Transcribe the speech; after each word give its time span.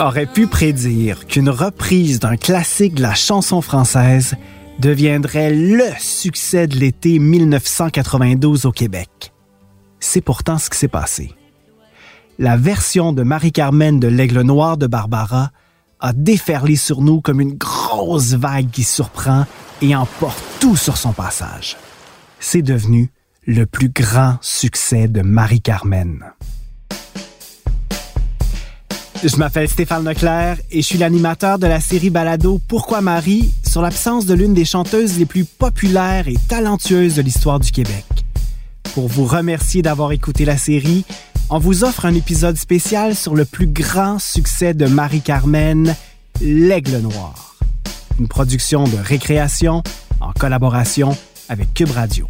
aurait 0.00 0.26
pu 0.26 0.46
prédire 0.46 1.26
qu'une 1.26 1.50
reprise 1.50 2.20
d'un 2.20 2.36
classique 2.36 2.94
de 2.94 3.02
la 3.02 3.14
chanson 3.14 3.60
française 3.60 4.34
deviendrait 4.78 5.52
le 5.52 5.84
succès 5.98 6.66
de 6.66 6.76
l'été 6.76 7.18
1992 7.18 8.66
au 8.66 8.72
Québec? 8.72 9.32
C'est 10.00 10.22
pourtant 10.22 10.58
ce 10.58 10.70
qui 10.70 10.78
s'est 10.78 10.88
passé. 10.88 11.30
La 12.42 12.56
version 12.56 13.12
de 13.12 13.22
Marie-Carmen 13.22 14.00
de 14.00 14.08
l'Aigle 14.08 14.40
Noir 14.40 14.78
de 14.78 14.86
Barbara 14.86 15.50
a 16.00 16.14
déferlé 16.14 16.74
sur 16.74 17.02
nous 17.02 17.20
comme 17.20 17.38
une 17.38 17.52
grosse 17.52 18.32
vague 18.32 18.70
qui 18.70 18.82
surprend 18.82 19.44
et 19.82 19.94
emporte 19.94 20.42
tout 20.58 20.74
sur 20.74 20.96
son 20.96 21.12
passage. 21.12 21.76
C'est 22.38 22.62
devenu 22.62 23.10
le 23.46 23.66
plus 23.66 23.90
grand 23.90 24.38
succès 24.40 25.06
de 25.06 25.20
Marie-Carmen. 25.20 26.32
Je 29.22 29.36
m'appelle 29.36 29.68
Stéphane 29.68 30.08
Leclerc 30.08 30.56
et 30.70 30.80
je 30.80 30.86
suis 30.86 30.98
l'animateur 30.98 31.58
de 31.58 31.66
la 31.66 31.78
série 31.78 32.08
Balado 32.08 32.58
Pourquoi 32.68 33.02
Marie 33.02 33.52
sur 33.68 33.82
l'absence 33.82 34.24
de 34.24 34.32
l'une 34.32 34.54
des 34.54 34.64
chanteuses 34.64 35.18
les 35.18 35.26
plus 35.26 35.44
populaires 35.44 36.26
et 36.26 36.36
talentueuses 36.48 37.16
de 37.16 37.20
l'histoire 37.20 37.60
du 37.60 37.70
Québec. 37.70 38.06
Pour 38.94 39.08
vous 39.08 39.26
remercier 39.26 39.82
d'avoir 39.82 40.12
écouté 40.12 40.46
la 40.46 40.56
série, 40.56 41.04
on 41.50 41.58
vous 41.58 41.82
offre 41.82 42.06
un 42.06 42.14
épisode 42.14 42.56
spécial 42.56 43.16
sur 43.16 43.34
le 43.34 43.44
plus 43.44 43.66
grand 43.66 44.20
succès 44.20 44.72
de 44.72 44.86
Marie-Carmen, 44.86 45.96
L'Aigle 46.40 46.98
Noir. 46.98 47.56
Une 48.20 48.28
production 48.28 48.84
de 48.84 48.96
récréation 48.96 49.82
en 50.20 50.32
collaboration 50.32 51.16
avec 51.48 51.74
Cube 51.74 51.90
Radio. 51.90 52.28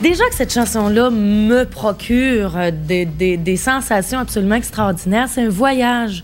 Déjà 0.00 0.24
que 0.28 0.34
cette 0.36 0.52
chanson-là 0.52 1.10
me 1.10 1.64
procure 1.64 2.56
euh, 2.56 2.70
des, 2.70 3.04
des- 3.04 3.36
des 3.36 3.56
sensations 3.56 4.20
absolument 4.20 4.54
extraordinaires. 4.54 5.26
C'est 5.32 5.42
un 5.44 5.48
voyage 5.48 6.22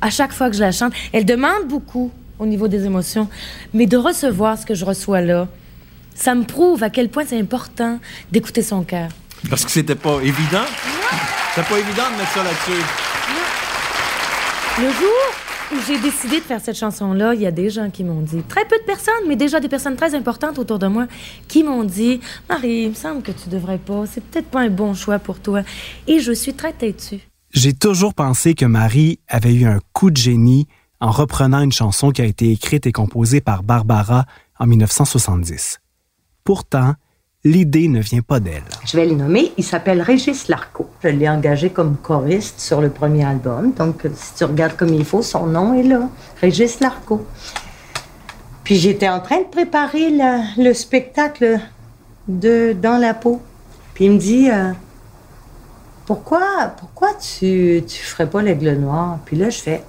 à 0.00 0.08
chaque 0.08 0.32
fois 0.32 0.48
que 0.48 0.56
je 0.56 0.60
la 0.60 0.72
chante. 0.72 0.92
Elle 1.12 1.26
demande 1.26 1.68
beaucoup 1.68 2.10
au 2.38 2.46
niveau 2.46 2.66
des 2.66 2.86
émotions, 2.86 3.28
mais 3.74 3.86
de 3.86 3.98
recevoir 3.98 4.56
ce 4.58 4.64
que 4.64 4.74
je 4.74 4.86
reçois 4.86 5.20
là, 5.20 5.46
ça 6.14 6.34
me 6.34 6.44
prouve 6.44 6.82
à 6.82 6.88
quel 6.88 7.10
point 7.10 7.24
c'est 7.26 7.38
important 7.38 7.98
d'écouter 8.32 8.62
son 8.62 8.82
cœur. 8.82 9.08
Parce 9.50 9.64
que 9.66 9.70
c'était 9.70 9.94
pas 9.94 10.18
évident. 10.22 10.64
C'était 11.54 11.68
pas 11.68 11.78
évident 11.78 12.04
de 12.12 12.18
mettre 12.18 12.32
ça 12.32 12.42
là-dessus. 12.42 12.82
Le 14.78 14.86
jour 14.92 15.34
j'ai 15.86 15.98
décidé 16.00 16.36
de 16.36 16.44
faire 16.44 16.60
cette 16.60 16.76
chanson-là, 16.76 17.34
il 17.34 17.40
y 17.40 17.46
a 17.46 17.50
des 17.50 17.70
gens 17.70 17.90
qui 17.90 18.04
m'ont 18.04 18.22
dit, 18.22 18.42
très 18.42 18.64
peu 18.64 18.76
de 18.78 18.84
personnes, 18.84 19.14
mais 19.28 19.36
déjà 19.36 19.60
des 19.60 19.68
personnes 19.68 19.96
très 19.96 20.14
importantes 20.14 20.58
autour 20.58 20.78
de 20.78 20.86
moi, 20.86 21.06
qui 21.48 21.62
m'ont 21.62 21.84
dit 21.84 22.20
Marie, 22.48 22.82
il 22.82 22.88
me 22.90 22.94
semble 22.94 23.22
que 23.22 23.32
tu 23.32 23.48
devrais 23.48 23.78
pas, 23.78 24.04
c'est 24.06 24.22
peut-être 24.22 24.48
pas 24.48 24.60
un 24.60 24.70
bon 24.70 24.94
choix 24.94 25.18
pour 25.18 25.40
toi. 25.40 25.62
Et 26.06 26.20
je 26.20 26.32
suis 26.32 26.54
très 26.54 26.72
têtue. 26.72 27.20
J'ai 27.52 27.72
toujours 27.72 28.14
pensé 28.14 28.54
que 28.54 28.64
Marie 28.64 29.18
avait 29.28 29.54
eu 29.54 29.66
un 29.66 29.80
coup 29.92 30.10
de 30.10 30.16
génie 30.16 30.66
en 31.00 31.10
reprenant 31.10 31.60
une 31.60 31.72
chanson 31.72 32.10
qui 32.10 32.22
a 32.22 32.26
été 32.26 32.50
écrite 32.50 32.86
et 32.86 32.92
composée 32.92 33.40
par 33.40 33.62
Barbara 33.62 34.26
en 34.58 34.66
1970. 34.66 35.80
Pourtant, 36.44 36.94
l'idée 37.44 37.88
ne 37.88 38.00
vient 38.00 38.20
pas 38.22 38.40
d'elle. 38.40 38.62
Je 38.84 38.96
vais 38.96 39.06
le 39.06 39.14
nommer. 39.14 39.52
Il 39.56 39.64
s'appelle 39.64 40.02
Régis 40.02 40.48
Larco. 40.48 40.88
Je 41.02 41.08
l'ai 41.08 41.28
engagé 41.28 41.70
comme 41.70 41.96
choriste 41.96 42.60
sur 42.60 42.80
le 42.80 42.90
premier 42.90 43.24
album. 43.24 43.72
Donc, 43.72 44.04
euh, 44.04 44.10
si 44.14 44.34
tu 44.34 44.44
regardes 44.44 44.76
comme 44.76 44.92
il 44.94 45.04
faut, 45.04 45.22
son 45.22 45.46
nom 45.46 45.74
est 45.74 45.82
là. 45.82 46.08
Régis 46.40 46.80
Larco. 46.80 47.24
Puis 48.64 48.76
j'étais 48.76 49.08
en 49.08 49.20
train 49.20 49.38
de 49.38 49.46
préparer 49.50 50.10
la- 50.10 50.42
le 50.56 50.72
spectacle 50.74 51.58
de 52.28 52.74
Dans 52.80 52.98
la 52.98 53.14
peau. 53.14 53.40
Puis 53.94 54.04
il 54.04 54.12
me 54.12 54.18
dit 54.18 54.50
euh, 54.50 54.70
Pourquoi, 56.06 56.72
pourquoi 56.78 57.08
tu, 57.14 57.82
tu 57.86 58.02
ferais 58.02 58.28
pas 58.28 58.42
l'aigle 58.42 58.72
noir? 58.74 59.18
Puis 59.24 59.36
là, 59.36 59.50
je 59.50 59.58
fais 59.60 59.82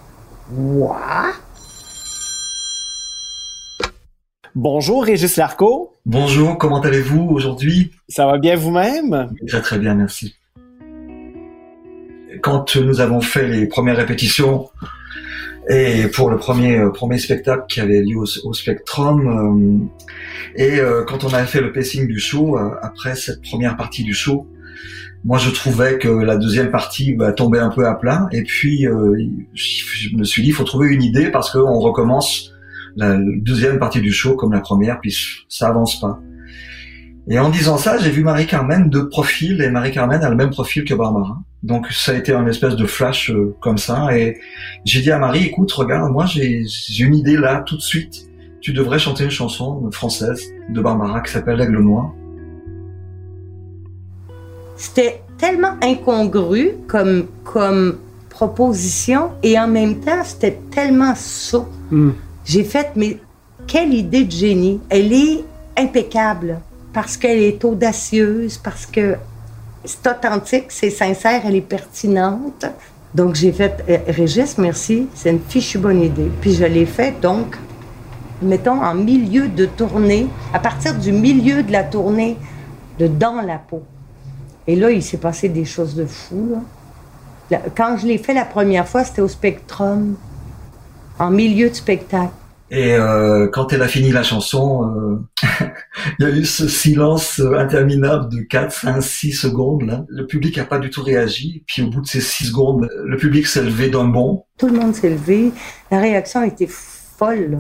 What? 0.53 1.33
Bonjour 4.55 5.05
Régis 5.05 5.37
Larco. 5.37 5.93
Bonjour, 6.05 6.57
comment 6.57 6.81
allez-vous 6.81 7.25
aujourd'hui? 7.29 7.91
Ça 8.09 8.25
va 8.25 8.37
bien 8.37 8.57
vous-même? 8.57 9.33
Très 9.47 9.61
très 9.61 9.79
bien, 9.79 9.95
merci. 9.95 10.35
Quand 12.41 12.75
nous 12.75 12.99
avons 12.99 13.21
fait 13.21 13.47
les 13.47 13.65
premières 13.67 13.95
répétitions 13.95 14.69
et 15.69 16.07
pour 16.07 16.29
le 16.29 16.35
premier 16.35 16.79
euh, 16.79 16.89
premier 16.89 17.17
spectacle 17.17 17.63
qui 17.69 17.79
avait 17.79 18.01
lieu 18.01 18.17
au, 18.17 18.25
au 18.43 18.53
Spectrum 18.53 19.87
euh, 20.57 20.61
et 20.61 20.79
euh, 20.79 21.05
quand 21.05 21.23
on 21.23 21.33
avait 21.33 21.45
fait 21.45 21.61
le 21.61 21.71
pacing 21.71 22.07
du 22.07 22.19
show 22.19 22.57
après 22.81 23.15
cette 23.15 23.41
première 23.43 23.77
partie 23.77 24.03
du 24.03 24.13
show, 24.13 24.47
moi 25.23 25.37
je 25.37 25.49
trouvais 25.49 25.97
que 25.97 26.09
la 26.09 26.35
deuxième 26.35 26.71
partie 26.71 27.13
bah, 27.13 27.31
tombait 27.31 27.59
un 27.59 27.69
peu 27.69 27.87
à 27.87 27.93
plat 27.93 28.27
et 28.33 28.43
puis 28.43 28.81
je 28.81 30.17
me 30.17 30.25
suis 30.25 30.41
dit 30.41 30.49
il 30.49 30.53
faut 30.53 30.65
trouver 30.65 30.89
une 30.89 31.03
idée 31.03 31.29
parce 31.29 31.51
qu'on 31.51 31.79
recommence 31.79 32.50
la 32.95 33.17
deuxième 33.17 33.79
partie 33.79 34.01
du 34.01 34.11
show 34.11 34.35
comme 34.35 34.53
la 34.53 34.59
première 34.59 34.99
puis 34.99 35.15
ça 35.49 35.69
avance 35.69 35.99
pas. 35.99 36.19
Et 37.27 37.37
en 37.37 37.49
disant 37.49 37.77
ça, 37.77 37.97
j'ai 37.99 38.09
vu 38.09 38.23
Marie-Carmen 38.23 38.89
de 38.89 39.01
profil, 39.01 39.61
et 39.61 39.69
Marie-Carmen 39.69 40.23
a 40.23 40.29
le 40.29 40.35
même 40.35 40.49
profil 40.49 40.83
que 40.83 40.93
Barbara. 40.93 41.37
Donc 41.61 41.87
ça 41.91 42.13
a 42.13 42.15
été 42.15 42.33
un 42.33 42.47
espèce 42.47 42.75
de 42.75 42.85
flash 42.85 43.29
euh, 43.29 43.55
comme 43.61 43.77
ça, 43.77 44.17
et 44.17 44.39
j'ai 44.85 45.01
dit 45.01 45.11
à 45.11 45.19
Marie, 45.19 45.45
écoute, 45.45 45.71
regarde, 45.71 46.11
moi 46.11 46.25
j'ai 46.25 46.65
une 46.99 47.15
idée 47.15 47.37
là, 47.37 47.63
tout 47.65 47.77
de 47.77 47.81
suite, 47.81 48.27
tu 48.59 48.73
devrais 48.73 48.99
chanter 48.99 49.23
une 49.23 49.31
chanson 49.31 49.89
française 49.91 50.41
de 50.69 50.81
Barbara 50.81 51.21
qui 51.21 51.31
s'appelle 51.31 51.57
L'Aigle 51.57 51.79
Noir. 51.79 52.11
C'était 54.75 55.21
tellement 55.37 55.77
incongru 55.83 56.71
comme, 56.87 57.27
comme 57.43 57.97
proposition 58.29 59.31
et 59.43 59.59
en 59.59 59.67
même 59.67 59.99
temps, 59.99 60.23
c'était 60.23 60.59
tellement 60.71 61.13
ça. 61.15 61.59
J'ai 62.45 62.63
fait, 62.63 62.91
mais 62.95 63.17
quelle 63.67 63.93
idée 63.93 64.25
de 64.25 64.31
génie. 64.31 64.79
Elle 64.89 65.13
est 65.13 65.43
impeccable 65.77 66.59
parce 66.93 67.17
qu'elle 67.17 67.39
est 67.39 67.63
audacieuse, 67.63 68.57
parce 68.57 68.85
que 68.85 69.15
c'est 69.85 70.05
authentique, 70.07 70.65
c'est 70.69 70.89
sincère, 70.89 71.41
elle 71.45 71.55
est 71.55 71.61
pertinente. 71.61 72.65
Donc 73.15 73.35
j'ai 73.35 73.51
fait, 73.51 73.83
euh, 73.89 73.97
Régis, 74.07 74.57
merci, 74.57 75.07
c'est 75.13 75.31
une 75.31 75.39
fichue 75.39 75.77
bonne 75.77 76.01
idée. 76.01 76.29
Puis 76.41 76.53
je 76.53 76.65
l'ai 76.65 76.85
fait 76.85 77.19
donc, 77.21 77.57
mettons, 78.41 78.81
en 78.81 78.93
milieu 78.93 79.47
de 79.47 79.65
tournée, 79.65 80.27
à 80.53 80.59
partir 80.59 80.97
du 80.97 81.11
milieu 81.11 81.63
de 81.63 81.71
la 81.71 81.83
tournée 81.83 82.37
de 82.99 83.07
Dans 83.07 83.41
la 83.41 83.57
peau. 83.57 83.83
Et 84.67 84.75
là, 84.75 84.91
il 84.91 85.01
s'est 85.01 85.17
passé 85.17 85.49
des 85.49 85.65
choses 85.65 85.95
de 85.95 86.05
fou, 86.05 86.49
là. 86.51 86.59
Quand 87.75 87.97
je 87.97 88.05
l'ai 88.05 88.17
fait 88.17 88.33
la 88.33 88.45
première 88.45 88.87
fois, 88.87 89.03
c'était 89.03 89.21
au 89.21 89.27
Spectrum, 89.27 90.15
en 91.21 91.29
milieu 91.29 91.69
de 91.69 91.75
spectacle. 91.75 92.33
Et 92.71 92.93
euh, 92.93 93.47
quand 93.47 93.73
elle 93.73 93.83
a 93.83 93.87
fini 93.87 94.11
la 94.11 94.23
chanson, 94.23 94.89
euh, 94.89 95.43
il 96.19 96.25
y 96.25 96.27
a 96.27 96.31
eu 96.31 96.45
ce 96.45 96.67
silence 96.67 97.39
euh, 97.39 97.57
interminable 97.59 98.29
de 98.31 98.41
4, 98.41 98.71
5, 98.71 99.01
6 99.01 99.31
secondes. 99.33 99.83
Là. 99.83 100.05
Le 100.07 100.25
public 100.25 100.57
n'a 100.57 100.63
pas 100.63 100.79
du 100.79 100.89
tout 100.89 101.03
réagi. 101.03 101.63
Puis 101.67 101.83
au 101.83 101.89
bout 101.89 102.01
de 102.01 102.07
ces 102.07 102.21
6 102.21 102.47
secondes, 102.47 102.89
le 103.05 103.17
public 103.17 103.45
s'est 103.45 103.61
levé 103.61 103.89
d'un 103.89 104.05
bond. 104.05 104.45
Tout 104.57 104.67
le 104.67 104.79
monde 104.79 104.95
s'est 104.95 105.09
levé. 105.09 105.51
La 105.91 105.99
réaction 105.99 106.39
a 106.39 106.47
été 106.47 106.65
folle 106.67 107.51
là, 107.51 107.57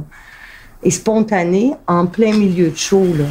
et 0.81 0.89
spontanée 0.89 1.73
en 1.87 2.07
plein 2.07 2.33
milieu 2.33 2.71
de 2.71 2.77
show. 2.77 3.05
Là. 3.15 3.25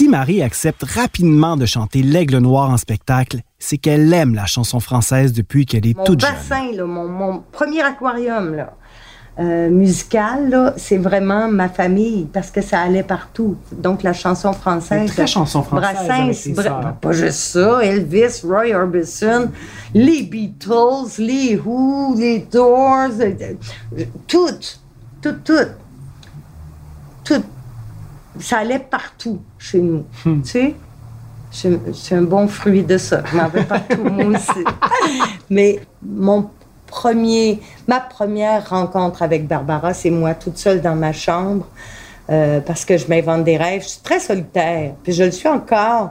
Si 0.00 0.08
Marie 0.08 0.40
accepte 0.40 0.82
rapidement 0.82 1.58
de 1.58 1.66
chanter 1.66 2.00
L'Aigle 2.00 2.38
Noir 2.38 2.70
en 2.70 2.78
spectacle, 2.78 3.40
c'est 3.58 3.76
qu'elle 3.76 4.10
aime 4.14 4.34
la 4.34 4.46
chanson 4.46 4.80
française 4.80 5.34
depuis 5.34 5.66
qu'elle 5.66 5.86
est 5.86 5.94
Mon 5.94 6.04
toute 6.04 6.20
jeune. 6.22 6.32
bassin, 6.32 6.72
là, 6.74 6.86
mon, 6.86 7.06
mon 7.06 7.42
premier 7.52 7.82
aquarium 7.82 8.54
là, 8.54 8.72
euh, 9.40 9.68
musical, 9.68 10.72
c'est 10.78 10.96
vraiment 10.96 11.48
ma 11.48 11.68
famille 11.68 12.26
parce 12.32 12.50
que 12.50 12.62
ça 12.62 12.80
allait 12.80 13.02
partout. 13.02 13.58
Donc 13.72 14.02
la 14.02 14.14
chanson 14.14 14.54
française. 14.54 15.10
Très 15.10 15.26
chanson 15.26 15.62
française 15.62 16.06
Brassens, 16.08 16.54
Bra- 16.54 16.96
pas 16.98 17.12
juste 17.12 17.32
ça, 17.38 17.84
Elvis, 17.84 18.40
Roy 18.42 18.74
Orbison, 18.74 19.50
les 19.92 20.22
Beatles, 20.22 21.10
les 21.18 21.58
Who, 21.62 22.14
les 22.18 22.38
Doors, 22.50 23.10
euh, 23.20 23.32
euh, 23.98 24.04
toutes, 24.26 24.80
toutes, 25.20 25.44
toutes, 25.44 25.68
toutes. 27.22 27.44
Ça 28.40 28.58
allait 28.58 28.78
partout 28.78 29.40
chez 29.58 29.78
nous, 29.80 30.04
Hmm. 30.24 30.42
tu 30.42 30.48
sais. 30.50 30.74
C'est 31.92 32.14
un 32.14 32.22
bon 32.22 32.46
fruit 32.46 32.84
de 32.84 32.96
ça. 32.96 33.22
Je 33.30 33.36
m'en 33.36 33.48
vais 33.48 33.64
partout, 33.64 34.02
moi 34.04 34.26
aussi. 34.26 34.64
Mais 35.50 35.80
mon 36.00 36.48
premier, 36.86 37.60
ma 37.88 37.98
première 38.00 38.70
rencontre 38.70 39.22
avec 39.22 39.48
Barbara, 39.48 39.92
c'est 39.92 40.10
moi 40.10 40.34
toute 40.34 40.58
seule 40.58 40.80
dans 40.80 40.94
ma 40.94 41.12
chambre 41.12 41.66
euh, 42.30 42.60
parce 42.60 42.84
que 42.84 42.96
je 42.96 43.08
m'invente 43.08 43.42
des 43.42 43.56
rêves. 43.56 43.82
Je 43.82 43.88
suis 43.88 44.00
très 44.00 44.20
solitaire. 44.20 44.94
Puis 45.02 45.12
je 45.12 45.24
le 45.24 45.32
suis 45.32 45.48
encore. 45.48 46.10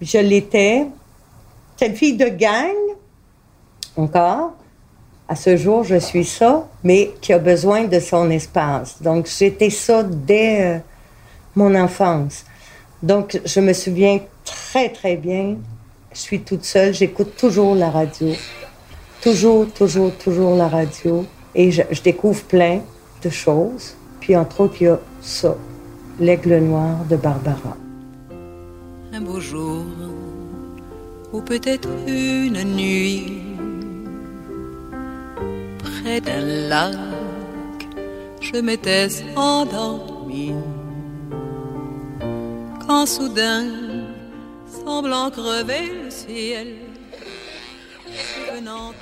Je 0.00 0.18
l'étais. 0.18 0.86
C'est 1.76 1.86
une 1.86 1.94
fille 1.96 2.16
de 2.16 2.26
gang, 2.26 2.74
encore. 3.96 4.54
À 5.28 5.36
ce 5.36 5.56
jour, 5.56 5.84
je 5.84 5.96
suis 5.96 6.24
ça, 6.24 6.66
mais 6.82 7.12
qui 7.20 7.32
a 7.32 7.38
besoin 7.38 7.84
de 7.84 8.00
son 8.00 8.28
espace. 8.30 9.00
Donc, 9.00 9.26
j'étais 9.26 9.70
ça 9.70 10.02
dès 10.02 10.60
euh, 10.62 10.78
mon 11.54 11.74
enfance. 11.74 12.44
Donc, 13.02 13.40
je 13.44 13.60
me 13.60 13.72
souviens 13.72 14.20
très, 14.44 14.88
très 14.90 15.16
bien. 15.16 15.56
Je 16.12 16.18
suis 16.18 16.40
toute 16.40 16.64
seule, 16.64 16.94
j'écoute 16.94 17.36
toujours 17.36 17.74
la 17.74 17.90
radio. 17.90 18.28
Toujours, 19.20 19.66
toujours, 19.72 20.12
toujours 20.16 20.56
la 20.56 20.68
radio. 20.68 21.24
Et 21.54 21.70
je, 21.70 21.82
découvre 22.02 22.42
plein 22.44 22.80
de 23.22 23.30
choses. 23.30 23.94
Puis, 24.20 24.36
entre 24.36 24.60
autres, 24.60 24.76
il 24.80 24.84
y 24.84 24.88
a 24.88 25.00
ça, 25.20 25.56
L'Aigle 26.20 26.58
Noir 26.58 27.04
de 27.08 27.16
Barbara. 27.16 27.76
un 29.12 29.20
beau 29.20 29.40
jour, 29.40 29.84
ou 31.32 31.40
peut-être 31.40 31.88
une 32.06 32.62
nuit, 32.64 33.42
près 35.78 36.20
d'un 36.20 36.40
lac, 36.68 36.96
je 38.40 38.60
m'étais 38.60 39.08
endormi. 39.36 40.52
Quand 42.94 43.06
soudain, 43.06 43.62
semblant 44.84 45.30
crever 45.30 45.90
le 46.04 46.10
ciel, 46.10 46.66
venant 48.54 48.92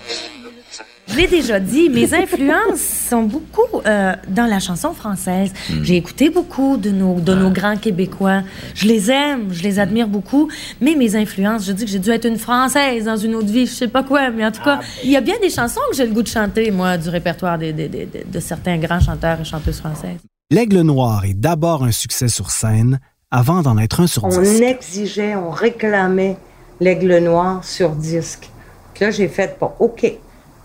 Je 1.08 1.16
l'ai 1.16 1.26
déjà 1.26 1.58
dit, 1.58 1.88
mes 1.88 2.14
influences 2.14 2.78
sont 3.10 3.24
beaucoup 3.24 3.80
euh, 3.86 4.14
dans 4.28 4.46
la 4.46 4.60
chanson 4.60 4.92
française. 4.92 5.52
J'ai 5.82 5.96
écouté 5.96 6.30
beaucoup 6.30 6.76
de 6.76 6.90
nos, 6.90 7.18
de 7.18 7.34
nos 7.34 7.50
grands 7.50 7.76
Québécois. 7.76 8.42
Je 8.76 8.86
les 8.86 9.10
aime, 9.10 9.52
je 9.52 9.64
les 9.64 9.80
admire 9.80 10.06
beaucoup. 10.06 10.48
Mais 10.80 10.94
mes 10.94 11.16
influences, 11.16 11.66
je 11.66 11.72
dis 11.72 11.84
que 11.84 11.90
j'ai 11.90 11.98
dû 11.98 12.10
être 12.10 12.26
une 12.28 12.38
Française 12.38 13.06
dans 13.06 13.16
une 13.16 13.34
autre 13.34 13.48
vie, 13.48 13.66
je 13.66 13.72
sais 13.74 13.88
pas 13.88 14.04
quoi. 14.04 14.30
Mais 14.30 14.46
en 14.46 14.52
tout 14.52 14.62
cas, 14.62 14.78
il 15.02 15.10
y 15.10 15.16
a 15.16 15.20
bien 15.20 15.34
des 15.42 15.50
chansons 15.50 15.80
que 15.90 15.96
j'ai 15.96 16.06
le 16.06 16.12
goût 16.12 16.22
de 16.22 16.28
chanter, 16.28 16.70
moi, 16.70 16.96
du 16.96 17.08
répertoire 17.08 17.58
des- 17.58 17.72
des- 17.72 17.88
des- 17.88 18.06
des- 18.06 18.22
de 18.24 18.38
certains 18.38 18.78
grands 18.78 19.00
chanteurs 19.00 19.40
et 19.40 19.44
chanteuses 19.44 19.80
françaises. 19.80 20.20
L'Aigle 20.52 20.80
Noir 20.80 21.24
est 21.26 21.34
d'abord 21.34 21.84
un 21.84 21.92
succès 21.92 22.26
sur 22.28 22.50
scène 22.50 22.98
avant 23.30 23.62
d'en 23.62 23.78
être 23.78 24.00
un 24.00 24.06
sur 24.06 24.24
On 24.24 24.28
disque. 24.28 24.62
exigeait, 24.62 25.36
on 25.36 25.50
réclamait 25.50 26.36
l'Aigle 26.80 27.18
Noir 27.18 27.64
sur 27.64 27.90
disque. 27.90 28.50
Puis 28.94 29.04
là, 29.04 29.10
j'ai 29.10 29.28
fait, 29.28 29.56
bon, 29.60 29.70
OK. 29.78 30.00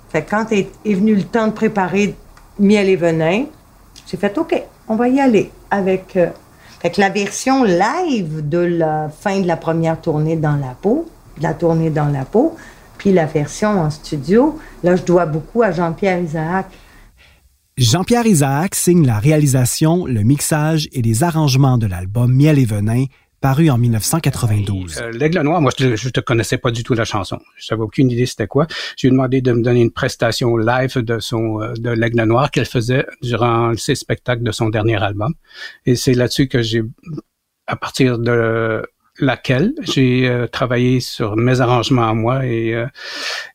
Fait 0.09 0.21
que 0.21 0.29
quand 0.29 0.51
est, 0.51 0.69
est 0.85 0.93
venu 0.93 1.15
le 1.15 1.23
temps 1.23 1.47
de 1.47 1.51
préparer 1.51 2.15
Miel 2.59 2.89
et 2.89 2.95
Venin, 2.95 3.45
j'ai 4.07 4.17
fait, 4.17 4.37
OK, 4.37 4.61
on 4.87 4.95
va 4.95 5.07
y 5.07 5.19
aller 5.19 5.51
avec... 5.69 6.15
euh, 6.15 6.27
fait 6.79 6.91
que 6.91 7.01
la 7.01 7.09
version 7.09 7.63
live 7.63 8.47
de 8.47 8.59
la 8.59 9.09
fin 9.09 9.39
de 9.39 9.47
la 9.47 9.57
première 9.57 9.99
tournée 9.99 10.35
dans 10.35 10.55
la 10.55 10.75
peau, 10.79 11.05
de 11.37 11.43
la 11.43 11.53
tournée 11.53 11.89
dans 11.89 12.05
la 12.05 12.25
peau, 12.25 12.55
puis 12.97 13.11
la 13.11 13.25
version 13.25 13.81
en 13.81 13.89
studio, 13.89 14.57
là, 14.83 14.95
je 14.95 15.03
dois 15.03 15.25
beaucoup 15.25 15.63
à 15.63 15.71
Jean-Pierre 15.71 16.19
Isaac. 16.19 16.67
Jean-Pierre 17.77 18.25
Isaac 18.25 18.73
signe 18.73 19.05
la 19.05 19.19
réalisation, 19.19 20.05
le 20.05 20.23
mixage 20.23 20.87
et 20.93 21.01
les 21.01 21.23
arrangements 21.23 21.77
de 21.77 21.87
l'album 21.87 22.33
Miel 22.33 22.57
et 22.57 22.63
Venin, 22.63 23.03
paru 23.41 23.69
en 23.69 23.77
1992. 23.77 25.01
Euh, 25.01 25.11
L'Aigle 25.11 25.41
Noir, 25.41 25.59
moi, 25.59 25.71
je 25.77 25.89
ne 25.89 26.09
te 26.09 26.21
connaissais 26.21 26.57
pas 26.57 26.71
du 26.71 26.83
tout 26.83 26.93
la 26.93 27.03
chanson. 27.03 27.37
Je 27.57 27.73
n'avais 27.73 27.83
aucune 27.83 28.09
idée 28.09 28.25
c'était 28.27 28.47
quoi. 28.47 28.65
J'ai 28.95 29.09
demandé 29.09 29.41
de 29.41 29.51
me 29.51 29.61
donner 29.61 29.81
une 29.81 29.91
prestation 29.91 30.55
live 30.55 30.99
de 30.99 31.19
son 31.19 31.61
euh, 31.61 31.73
de 31.73 31.89
l'Aigle 31.89 32.23
Noir 32.23 32.49
qu'elle 32.49 32.65
faisait 32.65 33.05
durant 33.21 33.75
ses 33.75 33.95
spectacles 33.95 34.43
de 34.43 34.53
son 34.53 34.69
dernier 34.69 35.03
album. 35.03 35.33
Et 35.85 35.97
c'est 35.97 36.13
là-dessus 36.13 36.47
que 36.47 36.61
j'ai, 36.61 36.81
à 37.67 37.75
partir 37.75 38.19
de 38.19 38.83
laquelle 39.19 39.73
j'ai 39.81 40.27
euh, 40.27 40.47
travaillé 40.47 40.99
sur 40.99 41.35
mes 41.35 41.61
arrangements 41.61 42.09
à 42.09 42.13
moi 42.13 42.45
et, 42.45 42.73
euh, 42.73 42.85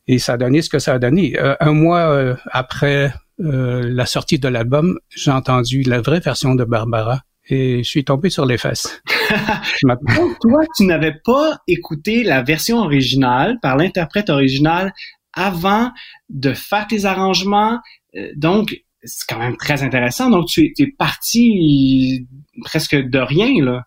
et 0.07 0.19
ça 0.19 0.33
a 0.33 0.37
donné 0.37 0.61
ce 0.61 0.69
que 0.69 0.79
ça 0.79 0.93
a 0.93 0.99
donné. 0.99 1.39
Euh, 1.39 1.55
un 1.59 1.73
mois 1.73 1.99
euh, 1.99 2.35
après 2.51 3.13
euh, 3.39 3.89
la 3.89 4.05
sortie 4.05 4.39
de 4.39 4.47
l'album, 4.47 4.99
j'ai 5.09 5.31
entendu 5.31 5.83
la 5.83 6.01
vraie 6.01 6.19
version 6.19 6.55
de 6.55 6.63
Barbara 6.63 7.21
et 7.49 7.83
je 7.83 7.89
suis 7.89 8.05
tombé 8.05 8.29
sur 8.29 8.45
les 8.45 8.57
fesses. 8.57 9.01
Donc, 9.83 10.39
toi, 10.39 10.63
tu 10.75 10.85
n'avais 10.85 11.15
pas 11.23 11.57
écouté 11.67 12.23
la 12.23 12.43
version 12.43 12.79
originale 12.79 13.57
par 13.61 13.77
l'interprète 13.77 14.29
original 14.29 14.93
avant 15.33 15.91
de 16.29 16.53
faire 16.53 16.87
tes 16.87 17.05
arrangements. 17.05 17.79
Euh, 18.15 18.29
donc, 18.35 18.75
c'est 19.03 19.25
quand 19.27 19.39
même 19.39 19.57
très 19.57 19.81
intéressant. 19.81 20.29
Donc, 20.29 20.47
tu 20.47 20.65
es, 20.65 20.73
tu 20.75 20.83
es 20.83 20.91
parti 20.97 22.27
presque 22.63 22.95
de 22.95 23.19
rien, 23.19 23.63
là. 23.63 23.83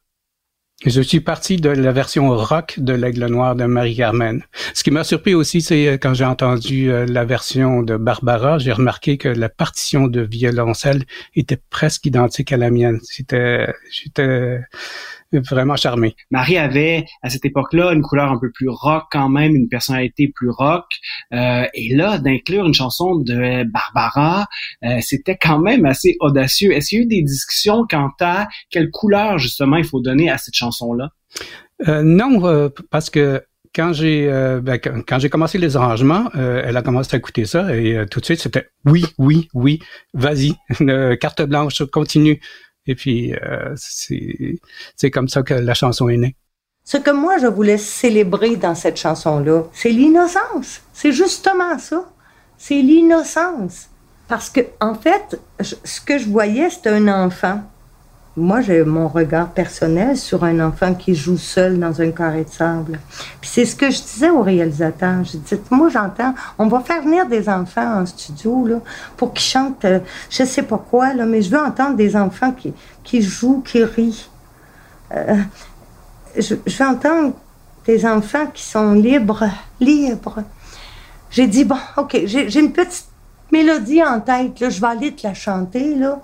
Je 0.87 1.01
suis 1.01 1.21
parti 1.21 1.57
de 1.57 1.71
la 1.71 1.93
version 1.93 2.29
rock 2.37 2.75
de 2.77 2.93
l'Aigle 2.93 3.27
Noir 3.29 3.57
de 3.57 3.65
Marie-Carmen. 3.65 4.43
Ce 4.75 4.85
qui 4.85 4.91
m'a 4.91 5.03
surpris 5.03 5.33
aussi, 5.33 5.63
c'est 5.63 5.89
euh, 5.89 5.97
quand 5.97 6.13
j'ai 6.13 6.27
entendu 6.27 6.91
euh, 6.91 7.07
la 7.07 7.25
version 7.25 7.83
de 7.83 7.97
Barbara, 7.97 8.59
j'ai 8.59 8.73
remarqué 8.73 9.17
que 9.17 9.29
la 9.29 9.49
partition 9.49 10.09
de 10.09 10.21
violoncelle 10.21 11.05
était 11.37 11.59
presque 11.71 12.05
identique 12.05 12.53
à 12.53 12.59
la 12.59 12.69
mienne. 12.69 13.01
C'était, 13.03 13.73
j'étais 13.91 14.61
vraiment 15.41 15.77
charmé. 15.77 16.15
Marie 16.31 16.57
avait, 16.57 17.05
à 17.23 17.31
cette 17.31 17.45
époque-là, 17.45 17.93
une 17.93 18.03
couleur 18.03 18.31
un 18.31 18.39
peu 18.39 18.51
plus 18.53 18.69
rock 18.69 19.05
quand 19.11 19.29
même, 19.29 19.55
une 19.55 19.69
personnalité 19.69 20.33
plus 20.35 20.51
rock. 20.51 20.85
Euh, 21.33 21.65
et 21.75 21.95
là, 21.95 22.19
d'inclure 22.19 22.67
une 22.67 22.75
chanson 22.75 23.17
de 23.17 23.65
Barbara, 23.71 24.47
euh, 24.85 24.99
c'était 25.01 25.39
quand 25.41 25.59
même 25.59 25.85
assez 25.85 26.17
audacieux. 26.21 26.73
Est-ce 26.73 26.89
qu'il 26.89 26.99
y 26.99 27.03
a 27.03 27.05
eu 27.05 27.09
des 27.09 27.23
discussions 27.23 27.85
quant 27.89 28.11
à 28.21 28.49
quelle 28.71 28.91
couleur, 28.91 29.39
justement, 29.39 29.77
il 29.77 29.85
faut 29.85 30.01
donner 30.01 30.31
à 30.31 30.39
cette 30.39 30.55
chanson-là? 30.55 31.11
Euh, 31.89 32.03
non, 32.03 32.71
parce 32.91 33.11
que 33.11 33.43
quand 33.75 33.93
j'ai 33.93 34.29
euh, 34.31 34.61
ben, 34.61 34.79
quand 34.79 35.19
j'ai 35.19 35.29
commencé 35.29 35.59
les 35.59 35.77
arrangements, 35.77 36.31
euh, 36.37 36.63
elle 36.65 36.77
a 36.77 36.83
commencé 36.83 37.15
à 37.15 37.19
écouter 37.19 37.45
ça 37.45 37.75
et 37.75 37.97
euh, 37.97 38.07
tout 38.07 38.21
de 38.21 38.25
suite 38.25 38.41
c'était 38.41 38.69
oui, 38.85 39.05
oui, 39.19 39.49
oui, 39.53 39.81
vas-y, 40.15 40.55
carte 41.19 41.43
blanche, 41.43 41.83
continue. 41.91 42.41
Et 42.87 42.95
puis 42.95 43.35
euh, 43.35 43.75
c'est 43.77 45.11
comme 45.11 45.29
ça 45.29 45.43
que 45.43 45.55
la 45.55 45.75
chanson 45.75 46.09
est 46.09 46.17
née. 46.17 46.37
Ce 46.85 46.99
que 46.99 47.11
moi, 47.11 47.39
je 47.39 47.47
voulais 47.47 47.79
célébrer 47.79 48.57
dans 48.57 48.75
cette 48.75 48.99
chanson-là, 48.99 49.63
c'est 49.73 49.89
l'innocence. 49.89 50.83
C'est 50.93 51.13
justement 51.13 51.79
ça. 51.79 52.07
C'est 52.59 52.83
l'innocence. 52.83 53.89
Parce 54.29 54.51
que, 54.51 54.61
en 54.81 54.95
fait, 54.95 55.41
ce 55.61 56.01
que 56.01 56.19
je 56.19 56.29
voyais, 56.29 56.69
c'était 56.69 56.91
un 56.91 57.09
enfant. 57.09 57.63
Moi, 58.37 58.63
j'ai 58.63 58.83
mon 58.83 59.07
regard 59.07 59.51
personnel 59.51 60.17
sur 60.17 60.43
un 60.43 60.59
enfant 60.59 60.93
qui 60.95 61.15
joue 61.15 61.39
seul 61.39 61.79
dans 61.79 62.01
un 62.01 62.11
carré 62.11 62.43
de 62.43 62.51
sable. 62.51 62.99
Puis 63.41 63.49
c'est 63.53 63.65
ce 63.65 63.77
que 63.77 63.91
je 63.93 64.03
disais 64.03 64.31
au 64.31 64.43
réalisateur. 64.43 65.23
Je 65.23 65.37
disais, 65.37 65.61
moi, 65.71 65.89
j'entends, 65.89 66.35
on 66.59 66.67
va 66.67 66.81
faire 66.81 67.01
venir 67.03 67.27
des 67.27 67.49
enfants 67.49 68.01
en 68.01 68.07
studio, 68.07 68.67
là, 68.67 68.81
pour 69.17 69.33
qu'ils 69.33 69.47
chantent, 69.47 69.85
euh, 69.85 70.01
je 70.31 70.45
sais 70.45 70.65
pas 70.65 70.79
quoi, 70.79 71.15
là, 71.15 71.27
mais 71.27 71.43
je 71.43 71.51
veux 71.51 71.61
entendre 71.61 71.95
des 71.95 72.17
enfants 72.17 72.51
qui, 72.51 72.75
qui 73.05 73.23
jouent, 73.23 73.63
qui 73.65 73.85
rient. 73.85 74.29
Euh, 75.15 75.37
je, 76.37 76.57
je 76.67 76.83
veux 76.83 76.91
entendre 76.91 77.35
des 77.87 78.05
enfants 78.05 78.47
qui 78.53 78.65
sont 78.65 78.95
libres, 78.95 79.49
libres. 79.79 80.43
J'ai 81.31 81.47
dit, 81.47 81.65
bon, 81.65 81.79
OK, 81.97 82.21
j'ai 82.25 82.59
une 82.59 82.73
petite 82.73 83.07
mélodie 83.53 84.03
en 84.03 84.19
tête, 84.19 84.59
là, 84.59 84.71
je 84.71 84.81
vais 84.81 84.87
aller 84.89 85.15
te 85.15 85.25
la 85.25 85.35
chanter, 85.35 85.95
là. 85.95 86.21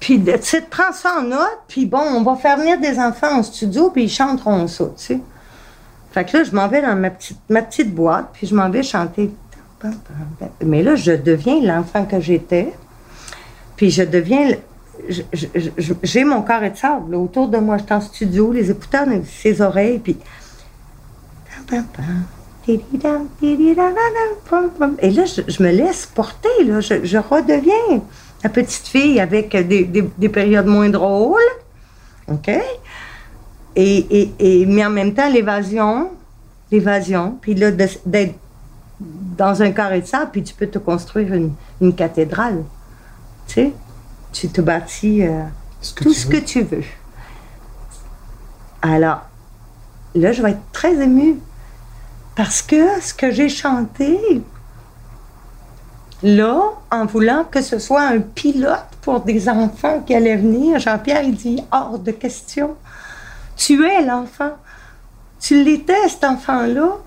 Puis, 0.00 0.22
tu 0.22 0.32
sais, 0.40 0.62
prends 0.62 0.92
ça 0.92 1.18
en 1.18 1.22
note, 1.22 1.58
puis 1.68 1.86
bon, 1.86 2.00
on 2.00 2.22
va 2.22 2.36
faire 2.36 2.56
venir 2.56 2.80
des 2.80 2.98
enfants 2.98 3.38
en 3.38 3.42
studio, 3.42 3.90
puis 3.90 4.04
ils 4.04 4.10
chanteront 4.10 4.66
ça, 4.66 4.84
tu 4.96 5.04
sais. 5.04 5.20
Fait 6.12 6.24
que 6.24 6.38
là, 6.38 6.44
je 6.44 6.52
m'en 6.52 6.68
vais 6.68 6.82
dans 6.82 6.94
ma 6.94 7.10
petite, 7.10 7.38
ma 7.48 7.62
petite 7.62 7.94
boîte, 7.94 8.30
puis 8.32 8.46
je 8.46 8.54
m'en 8.54 8.68
vais 8.68 8.82
chanter. 8.82 9.30
Mais 10.64 10.82
là, 10.82 10.94
je 10.94 11.12
deviens 11.12 11.60
l'enfant 11.60 12.04
que 12.04 12.20
j'étais, 12.20 12.72
puis 13.76 13.90
je 13.90 14.02
deviens... 14.02 14.50
J'ai 16.02 16.24
mon 16.24 16.42
carré 16.42 16.70
de 16.70 16.76
sable 16.76 17.12
là, 17.12 17.18
autour 17.18 17.48
de 17.48 17.58
moi. 17.58 17.78
Je 17.78 17.84
suis 17.84 17.92
en 17.92 18.00
studio, 18.00 18.52
les 18.52 18.70
écouteurs 18.70 19.06
ses 19.26 19.60
oreilles, 19.60 19.98
puis... 19.98 20.16
Et 22.68 22.76
là, 25.10 25.24
je, 25.24 25.62
me 25.62 25.70
laisse 25.70 26.06
porter, 26.06 26.64
là. 26.64 26.80
Je 26.80 27.18
redeviens 27.18 28.02
la 28.42 28.50
petite 28.50 28.86
fille 28.88 29.20
avec 29.20 29.50
des, 29.68 29.84
des- 29.84 30.10
des 30.18 30.28
périodes 30.28 30.66
moins 30.66 30.88
drôles. 30.88 31.40
OK? 32.28 32.48
Et, 32.48 32.62
et, 33.76 34.32
et- 34.38 34.66
mais 34.66 34.84
en 34.84 34.90
même 34.90 35.14
temps, 35.14 35.28
l'évasion, 35.30 36.10
l'évasion, 36.70 37.38
puis 37.40 37.54
là, 37.54 37.70
d'être 37.70 38.34
dans 39.00 39.62
un 39.62 39.70
carré 39.72 40.00
de 40.00 40.06
sable, 40.06 40.30
puis 40.30 40.42
tu 40.42 40.54
peux 40.54 40.66
te 40.66 40.78
construire 40.78 41.32
une, 41.34 41.52
une 41.80 41.94
cathédrale. 41.94 42.62
Tu 43.46 43.54
sais? 43.54 43.72
Tu 44.32 44.48
te 44.48 44.60
bâtis 44.60 45.22
euh, 45.26 45.42
tout 45.96 46.12
ce 46.12 46.26
que 46.26 46.36
tu 46.36 46.62
veux. 46.62 46.84
Alors, 48.80 49.22
là, 50.14 50.32
je 50.32 50.42
vais 50.42 50.50
être 50.52 50.72
très 50.72 50.94
émue. 51.02 51.36
Parce 52.34 52.62
que 52.62 53.00
ce 53.02 53.12
que 53.12 53.30
j'ai 53.30 53.48
chanté, 53.50 54.18
là, 56.22 56.62
en 56.90 57.06
voulant 57.06 57.44
que 57.44 57.60
ce 57.60 57.78
soit 57.78 58.02
un 58.02 58.20
pilote 58.20 58.86
pour 59.00 59.20
des 59.20 59.48
enfants 59.48 60.00
qui 60.06 60.14
allaient 60.14 60.36
venir, 60.36 60.78
Jean-Pierre, 60.78 61.22
il 61.22 61.34
dit 61.34 61.62
hors 61.70 61.98
de 61.98 62.12
question. 62.12 62.76
Tu 63.56 63.84
es 63.86 64.02
l'enfant. 64.04 64.52
Tu 65.40 65.62
l'étais, 65.62 66.08
cet 66.08 66.24
enfant-là. 66.24 66.98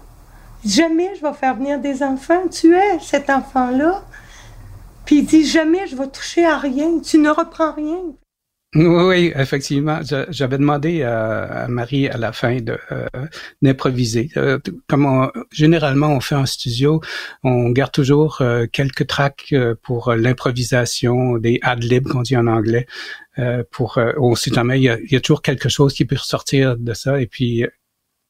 Jamais 0.65 1.11
je 1.15 1.21
vais 1.21 1.33
faire 1.33 1.55
venir 1.55 1.79
des 1.79 2.03
enfants. 2.03 2.47
Tu 2.51 2.75
es 2.75 2.99
cet 2.99 3.29
enfant-là. 3.29 4.03
Puis 5.05 5.19
il 5.19 5.25
dit 5.25 5.45
jamais 5.45 5.87
je 5.87 5.95
vais 5.95 6.07
toucher 6.07 6.45
à 6.45 6.57
rien. 6.57 6.99
Tu 6.99 7.17
ne 7.17 7.29
reprends 7.29 7.73
rien. 7.73 7.99
Oui, 8.75 9.31
effectivement. 9.35 10.01
J'avais 10.29 10.57
demandé 10.57 11.01
à, 11.03 11.43
à 11.63 11.67
Marie 11.69 12.09
à 12.09 12.17
la 12.17 12.33
fin 12.33 12.57
euh, 12.67 13.07
d'improviser. 13.61 14.29
Euh, 14.35 14.59
comme 14.87 15.05
on- 15.05 15.31
généralement 15.51 16.07
on 16.09 16.19
fait 16.19 16.35
en 16.35 16.45
studio, 16.45 16.99
on 17.43 17.69
garde 17.69 17.93
toujours 17.93 18.39
euh, 18.41 18.65
quelques 18.69 19.07
tracks 19.07 19.47
euh, 19.53 19.75
pour 19.81 20.09
euh, 20.09 20.17
l'improvisation, 20.17 21.37
des 21.37 21.59
ad-libs 21.61 22.05
qu'on 22.07 22.21
dit 22.21 22.35
en 22.35 22.47
anglais. 22.47 22.85
Euh, 23.39 23.63
pour, 23.71 23.97
euh, 23.97 24.11
sait 24.35 24.51
jamais, 24.53 24.79
il 24.79 24.83
y, 24.83 24.89
a, 24.89 24.99
il 24.99 25.11
y 25.11 25.15
a 25.15 25.21
toujours 25.21 25.41
quelque 25.41 25.69
chose 25.69 25.93
qui 25.93 26.03
peut 26.05 26.17
ressortir 26.17 26.75
de 26.77 26.93
ça. 26.93 27.21
Et 27.21 27.27
puis, 27.27 27.65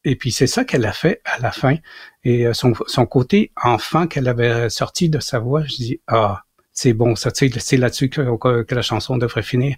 et 0.04 0.16
puis 0.16 0.32
c'est 0.32 0.48
ça 0.48 0.64
qu'elle 0.64 0.86
a 0.86 0.94
fait 0.94 1.22
à 1.26 1.40
la 1.40 1.52
fin. 1.52 1.78
Et 2.24 2.46
euh, 2.46 2.54
son, 2.54 2.74
son 2.86 3.08
côté 3.08 3.52
enfant 3.64 4.06
qu'elle 4.06 4.28
avait 4.28 4.70
sorti 4.70 5.10
de 5.10 5.20
sa 5.20 5.40
voix, 5.40 5.64
je 5.66 5.76
dis 5.76 6.02
ah 6.08 6.44
c'est 6.76 6.94
bon, 6.94 7.16
ça, 7.16 7.32
c'est 7.34 7.78
là-dessus 7.78 8.10
que 8.10 8.66
la 8.70 8.82
chanson 8.82 9.18
devrait 9.18 9.44
finir. 9.44 9.78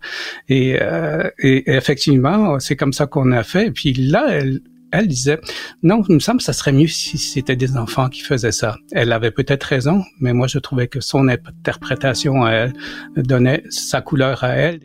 Et, 0.50 0.78
euh, 0.82 1.30
et 1.38 1.72
effectivement, 1.72 2.60
c'est 2.60 2.76
comme 2.76 2.92
ça 2.92 3.06
qu'on 3.06 3.32
a 3.32 3.44
fait. 3.44 3.68
Et 3.68 3.72
puis 3.72 3.94
là, 3.94 4.26
elle, 4.32 4.62
elle 4.92 5.08
disait, 5.08 5.40
non, 5.84 6.02
il 6.10 6.16
me 6.16 6.20
semble 6.20 6.40
que 6.40 6.44
ça 6.44 6.54
serait 6.54 6.72
mieux 6.72 6.88
si 6.88 7.20
c'était 7.20 7.56
des 7.56 7.78
enfants 7.78 8.10
qui 8.10 8.22
faisaient 8.22 8.52
ça. 8.52 8.78
Elle 8.92 9.12
avait 9.12 9.30
peut-être 9.30 9.64
raison, 9.64 10.04
mais 10.20 10.34
moi, 10.34 10.48
je 10.48 10.58
trouvais 10.58 10.88
que 10.88 11.00
son 11.00 11.28
interprétation 11.28 12.44
à 12.44 12.52
elle 12.52 12.74
donnait 13.16 13.64
sa 13.70 14.02
couleur 14.02 14.44
à 14.44 14.56
elle. 14.56 14.80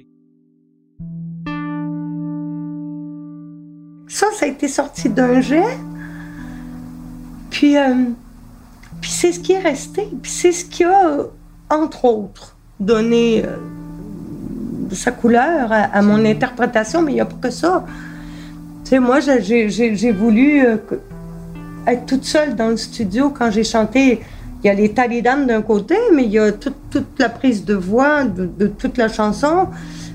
Ça, 4.06 4.26
ça 4.34 4.44
a 4.44 4.48
été 4.48 4.68
sorti 4.68 5.08
d'un 5.08 5.40
jet. 5.40 5.78
Puis, 7.48 7.78
euh, 7.78 7.94
puis 9.00 9.10
c'est 9.10 9.32
ce 9.32 9.40
qui 9.40 9.52
est 9.52 9.62
resté. 9.62 10.06
Puis 10.20 10.30
c'est 10.30 10.52
ce 10.52 10.66
qui 10.66 10.84
a, 10.84 11.26
entre 11.72 12.04
autres, 12.04 12.56
donné 12.78 13.44
euh, 13.44 13.56
sa 14.94 15.10
couleur 15.10 15.70
à, 15.70 16.02
mon 16.02 16.24
interprétation, 16.24 17.02
mais 17.02 17.12
il 17.12 17.14
n'y 17.14 17.20
a 17.20 17.24
pas 17.24 17.48
que 17.48 17.50
ça. 17.50 17.84
Tu 18.84 18.90
sais, 18.90 18.98
moi, 18.98 19.20
j'ai- 19.20 20.12
voulu 20.12 20.66
euh, 20.66 20.76
être 21.86 22.06
toute 22.06 22.24
seule 22.24 22.54
dans 22.54 22.68
le 22.68 22.76
studio 22.76 23.30
quand 23.30 23.50
j'ai 23.50 23.64
chanté. 23.64 24.20
Il 24.62 24.66
y 24.66 24.70
a 24.70 24.74
les 24.74 24.90
talidames 24.90 25.46
d'un 25.46 25.62
côté, 25.62 25.96
mais 26.14 26.24
il 26.24 26.30
y 26.30 26.38
a 26.38 26.52
toute, 26.52 26.76
toute 26.90 27.18
la 27.18 27.28
prise 27.28 27.64
de 27.64 27.74
voix 27.74 28.24
de, 28.24 28.66
toute 28.66 28.96
la 28.96 29.08
chanson 29.08 29.68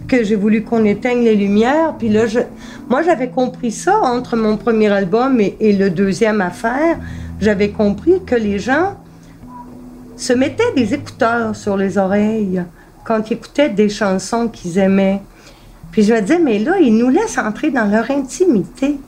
que 0.07 0.23
j'ai 0.23 0.35
voulu 0.35 0.63
qu'on 0.63 0.85
éteigne 0.85 1.23
les 1.23 1.35
lumières. 1.35 1.95
Puis 1.97 2.07
là, 2.07 2.27
je, 2.27 2.39
moi, 2.87 3.01
j'avais 3.01 3.29
compris 3.29 3.71
ça 3.71 3.99
entre 3.99 4.37
mon 4.37 4.55
premier 4.55 4.87
album 4.87 5.41
et 5.41 5.73
le 5.73 5.89
deuxième 5.89 6.39
à 6.39 6.49
faire. 6.49 6.97
J'avais 7.41 7.69
compris 7.69 8.21
que 8.25 8.35
les 8.35 8.57
gens 8.57 8.95
se 10.17 10.33
mettaient 10.33 10.73
des 10.75 10.93
écouteurs 10.93 11.55
sur 11.55 11.77
les 11.77 11.97
oreilles 11.97 12.63
quand 13.05 13.29
ils 13.29 13.33
écoutaient 13.33 13.69
des 13.69 13.87
chansons 13.87 14.49
qu'ils 14.49 14.79
aimaient. 14.79 15.21
Puis 15.91 16.03
je 16.03 16.13
me 16.13 16.19
disais, 16.19 16.39
mais 16.39 16.59
là, 16.59 16.79
ils 16.79 16.95
nous 16.95 17.09
laissent 17.09 17.37
entrer 17.37 17.71
dans 17.71 17.85
leur 17.85 18.11
intimité. 18.11 18.99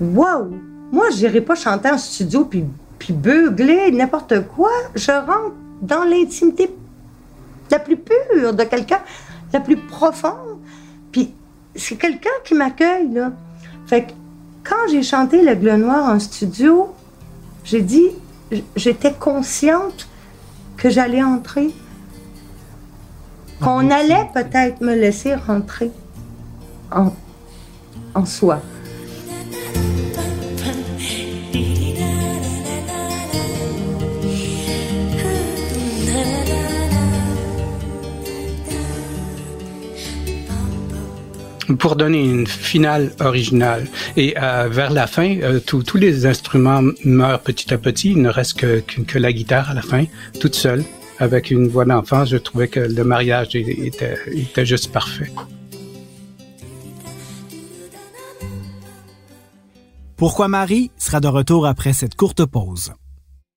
Wow! 0.00 0.50
Moi, 0.92 1.06
je 1.10 1.26
n'irai 1.26 1.40
pas 1.40 1.54
chanter 1.54 1.90
en 1.90 1.98
studio 1.98 2.44
puis, 2.44 2.64
puis 2.98 3.12
beugler 3.12 3.90
n'importe 3.92 4.46
quoi. 4.48 4.70
Je 4.94 5.10
rentre 5.10 5.54
dans 5.80 6.04
l'intimité 6.04 6.70
la 7.70 7.78
plus 7.78 7.96
pure 7.96 8.54
de 8.54 8.64
quelqu'un, 8.64 9.00
la 9.52 9.60
plus 9.60 9.76
profonde. 9.76 10.58
Puis 11.12 11.32
c'est 11.74 11.96
quelqu'un 11.96 12.30
qui 12.44 12.54
m'accueille, 12.54 13.12
là. 13.12 13.32
Fait 13.86 14.04
que 14.04 14.12
quand 14.64 14.90
j'ai 14.90 15.02
chanté 15.02 15.42
Le 15.42 15.54
Bleu 15.54 15.76
Noir 15.76 16.10
en 16.10 16.18
studio, 16.18 16.88
j'ai 17.64 17.82
dit, 17.82 18.08
j'étais 18.76 19.12
consciente 19.12 20.08
que 20.76 20.90
j'allais 20.90 21.22
entrer. 21.22 21.70
Qu'on 23.60 23.90
allait 23.90 24.28
peut-être 24.32 24.80
me 24.80 24.94
laisser 24.94 25.34
rentrer 25.34 25.90
en, 26.92 27.12
en 28.14 28.24
soi. 28.24 28.60
Pour 41.76 41.96
donner 41.96 42.22
une 42.24 42.46
finale 42.46 43.12
originale. 43.20 43.86
Et 44.16 44.34
euh, 44.40 44.68
vers 44.70 44.90
la 44.90 45.06
fin, 45.06 45.36
euh, 45.40 45.60
tous 45.60 45.82
tous 45.82 45.98
les 45.98 46.26
instruments 46.26 46.82
meurent 47.04 47.40
petit 47.40 47.72
à 47.72 47.78
petit. 47.78 48.12
Il 48.12 48.22
ne 48.22 48.30
reste 48.30 48.58
que, 48.58 48.80
que, 48.80 49.00
que 49.02 49.18
la 49.18 49.32
guitare 49.32 49.70
à 49.70 49.74
la 49.74 49.82
fin, 49.82 50.04
toute 50.40 50.54
seule, 50.54 50.84
avec 51.18 51.50
une 51.50 51.68
voix 51.68 51.84
d'enfant. 51.84 52.24
Je 52.24 52.36
trouvais 52.36 52.68
que 52.68 52.80
le 52.80 53.04
mariage 53.04 53.54
était, 53.54 54.16
était 54.32 54.66
juste 54.66 54.92
parfait. 54.92 55.30
Pourquoi 60.16 60.48
Marie 60.48 60.90
sera 60.98 61.20
de 61.20 61.28
retour 61.28 61.64
après 61.66 61.92
cette 61.92 62.16
courte 62.16 62.44
pause? 62.44 62.92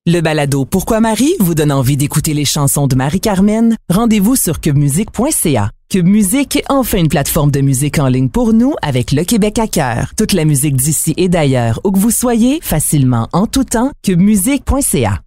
Le 0.07 0.21
balado 0.21 0.65
Pourquoi 0.65 0.99
Marie 0.99 1.35
vous 1.39 1.55
donne 1.55 1.71
envie 1.71 1.97
d'écouter 1.97 2.33
les 2.33 2.45
chansons 2.45 2.87
de 2.87 2.95
Marie-Carmen? 2.95 3.75
Rendez-vous 3.89 4.35
sur 4.35 4.59
cubmusique.ca. 4.59 5.71
Cube 5.91 6.07
Musique 6.07 6.55
est 6.55 6.63
enfin 6.69 6.99
une 6.99 7.09
plateforme 7.09 7.51
de 7.51 7.59
musique 7.59 7.99
en 7.99 8.07
ligne 8.07 8.29
pour 8.29 8.53
nous 8.53 8.75
avec 8.81 9.11
le 9.11 9.25
Québec 9.25 9.59
à 9.59 9.67
cœur. 9.67 10.13
Toute 10.15 10.31
la 10.31 10.45
musique 10.45 10.77
d'ici 10.77 11.13
et 11.17 11.27
d'ailleurs, 11.27 11.81
où 11.83 11.91
que 11.91 11.99
vous 11.99 12.11
soyez, 12.11 12.61
facilement 12.61 13.27
en 13.33 13.45
tout 13.45 13.65
temps, 13.65 13.91
cubmusique.ca. 14.01 15.21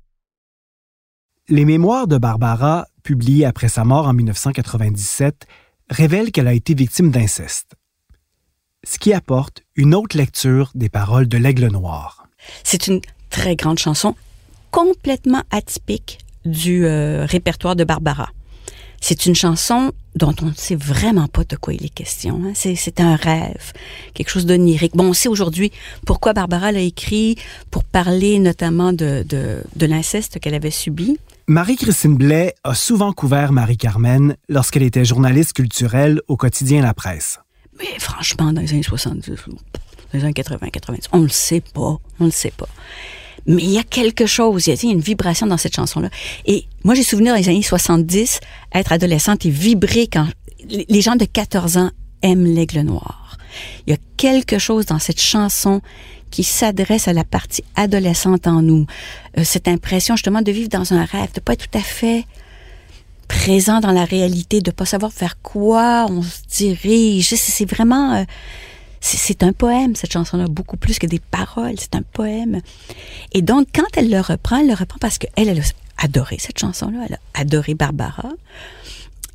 Les 1.50 1.66
mémoires 1.66 2.06
de 2.06 2.16
Barbara, 2.16 2.87
publiées 3.02 3.44
après 3.44 3.68
sa 3.68 3.85
mort 3.85 4.09
en 4.09 4.14
1997, 4.14 5.44
révèlent 5.90 6.33
qu'elle 6.33 6.49
a 6.49 6.54
été 6.54 6.73
victime 6.73 7.11
d'inceste. 7.11 7.75
Ce 8.85 8.99
qui 8.99 9.12
apporte 9.12 9.61
une 9.76 9.94
autre 9.94 10.16
lecture 10.16 10.71
des 10.75 10.88
paroles 10.88 11.28
de 11.28 11.37
l'Aigle 11.37 11.66
Noir. 11.66 12.26
C'est 12.62 12.87
une 12.87 13.02
très 13.28 13.54
grande 13.54 13.78
chanson, 13.78 14.14
complètement 14.71 15.42
atypique 15.50 16.21
du 16.47 16.87
euh, 16.87 17.26
répertoire 17.26 17.76
de 17.76 17.85
Barbara. 17.85 18.30
C'est 19.07 19.27
une 19.27 19.35
chanson 19.35 19.93
dont 20.15 20.35
on 20.41 20.47
ne 20.47 20.55
sait 20.55 20.77
vraiment 20.77 21.29
pas 21.29 21.45
de 21.45 21.57
quoi 21.57 21.75
il 21.75 21.85
est 21.85 21.93
question. 21.93 22.41
Hein. 22.43 22.53
C'est, 22.55 23.01
un 23.01 23.17
rêve, 23.17 23.75
quelque 24.15 24.31
chose 24.31 24.47
d'onirique. 24.47 24.97
Bon, 24.97 25.11
on 25.11 25.13
sait 25.13 25.29
aujourd'hui 25.29 25.73
pourquoi 26.07 26.33
Barbara 26.33 26.73
l'a 26.73 26.81
écrit, 26.81 27.37
pour 27.71 27.85
parler 27.85 28.39
notamment 28.39 28.95
de, 28.95 29.23
de, 29.29 29.59
de 29.77 29.87
l'inceste 29.87 30.41
qu'elle 30.41 30.55
avait 30.55 30.71
subi. 30.71 31.19
Marie-Christine 31.49 32.17
Blais 32.17 32.55
a 32.65 32.75
souvent 32.75 33.13
couvert 33.13 33.53
Marie-Carmen 33.53 34.37
lorsqu'elle 34.49 34.85
était 34.85 35.05
journaliste 35.05 35.53
culturelle 35.53 36.23
au 36.27 36.39
quotidien 36.39 36.81
La 36.81 36.95
Presse. 36.95 37.41
Mais 37.79 37.99
franchement, 37.99 38.55
dans 38.55 38.63
les 38.63 38.73
années 38.73 38.83
70, 38.83 39.29
dans 39.29 39.55
les 40.15 40.25
années 40.25 40.33
80, 40.33 40.71
90. 40.71 41.09
On 41.13 41.21
le 41.21 41.29
sait 41.29 41.61
pas, 41.61 41.99
on 42.21 42.25
le 42.25 42.31
sait 42.31 42.55
pas. 42.57 42.69
Mais 43.47 43.63
il 43.63 43.71
y 43.71 43.79
a 43.79 43.83
quelque 43.83 44.27
chose, 44.27 44.67
il 44.67 44.75
y 44.75 44.89
a 44.89 44.93
une 44.93 45.01
vibration 45.01 45.47
dans 45.47 45.57
cette 45.57 45.77
chanson-là. 45.77 46.09
Et 46.47 46.65
moi, 46.83 46.95
j'ai 46.95 47.03
souvenir 47.03 47.35
dans 47.35 47.39
les 47.39 47.49
années 47.49 47.63
70, 47.63 48.41
être 48.75 48.93
adolescente 48.93 49.45
et 49.45 49.51
vibrer 49.51 50.07
quand 50.07 50.27
les 50.69 51.01
gens 51.01 51.17
de 51.17 51.25
14 51.25 51.77
ans 51.77 51.91
aiment 52.23 52.47
l'aigle 52.47 52.81
noir. 52.81 53.37
Il 53.87 53.91
y 53.91 53.95
a 53.95 53.99
quelque 54.17 54.59
chose 54.59 54.87
dans 54.87 54.99
cette 54.99 55.21
chanson 55.21 55.81
qui 56.31 56.43
s'adresse 56.43 57.07
à 57.07 57.13
la 57.13 57.23
partie 57.23 57.63
adolescente 57.77 58.47
en 58.47 58.63
nous. 58.63 58.87
Euh, 59.39 59.45
cette 59.45 59.69
impression 59.69 60.17
justement 60.17 60.43
de 60.43 60.51
vivre 60.51 60.69
dans 60.69 60.93
un 60.93 61.05
rêve, 61.05 61.33
de 61.33 61.41
pas 61.41 61.53
être 61.53 61.69
tout 61.69 61.79
à 61.79 61.83
fait 61.83 62.25
présent 63.29 63.81
dans 63.81 63.93
la 63.93 64.05
réalité, 64.05 64.61
de 64.61 64.71
pas 64.71 64.85
savoir 64.85 65.13
vers 65.13 65.41
quoi 65.41 66.07
on 66.11 66.23
se 66.23 66.41
dirige. 66.57 67.35
C'est 67.35 67.71
vraiment... 67.71 68.15
Euh, 68.15 68.25
c'est 69.05 69.43
un 69.43 69.53
poème, 69.53 69.95
cette 69.97 70.13
chanson-là, 70.13 70.47
beaucoup 70.49 70.77
plus 70.77 70.99
que 70.99 71.07
des 71.07 71.19
paroles. 71.19 71.75
C'est 71.79 71.95
un 71.95 72.03
poème. 72.03 72.61
Et 73.33 73.43
donc, 73.43 73.69
quand 73.75 73.85
elle 73.97 74.11
le 74.11 74.21
reprend, 74.21 74.59
elle 74.59 74.69
le 74.69 74.75
reprend 74.75 74.99
parce 74.99 75.19
qu'elle, 75.19 75.31
elle 75.37 75.61
a 75.61 75.63
adoré 75.99 76.37
cette 76.39 76.59
chanson-là. 76.59 77.05
Elle 77.09 77.15
a 77.15 77.41
adoré 77.41 77.75
Barbara. 77.75 78.31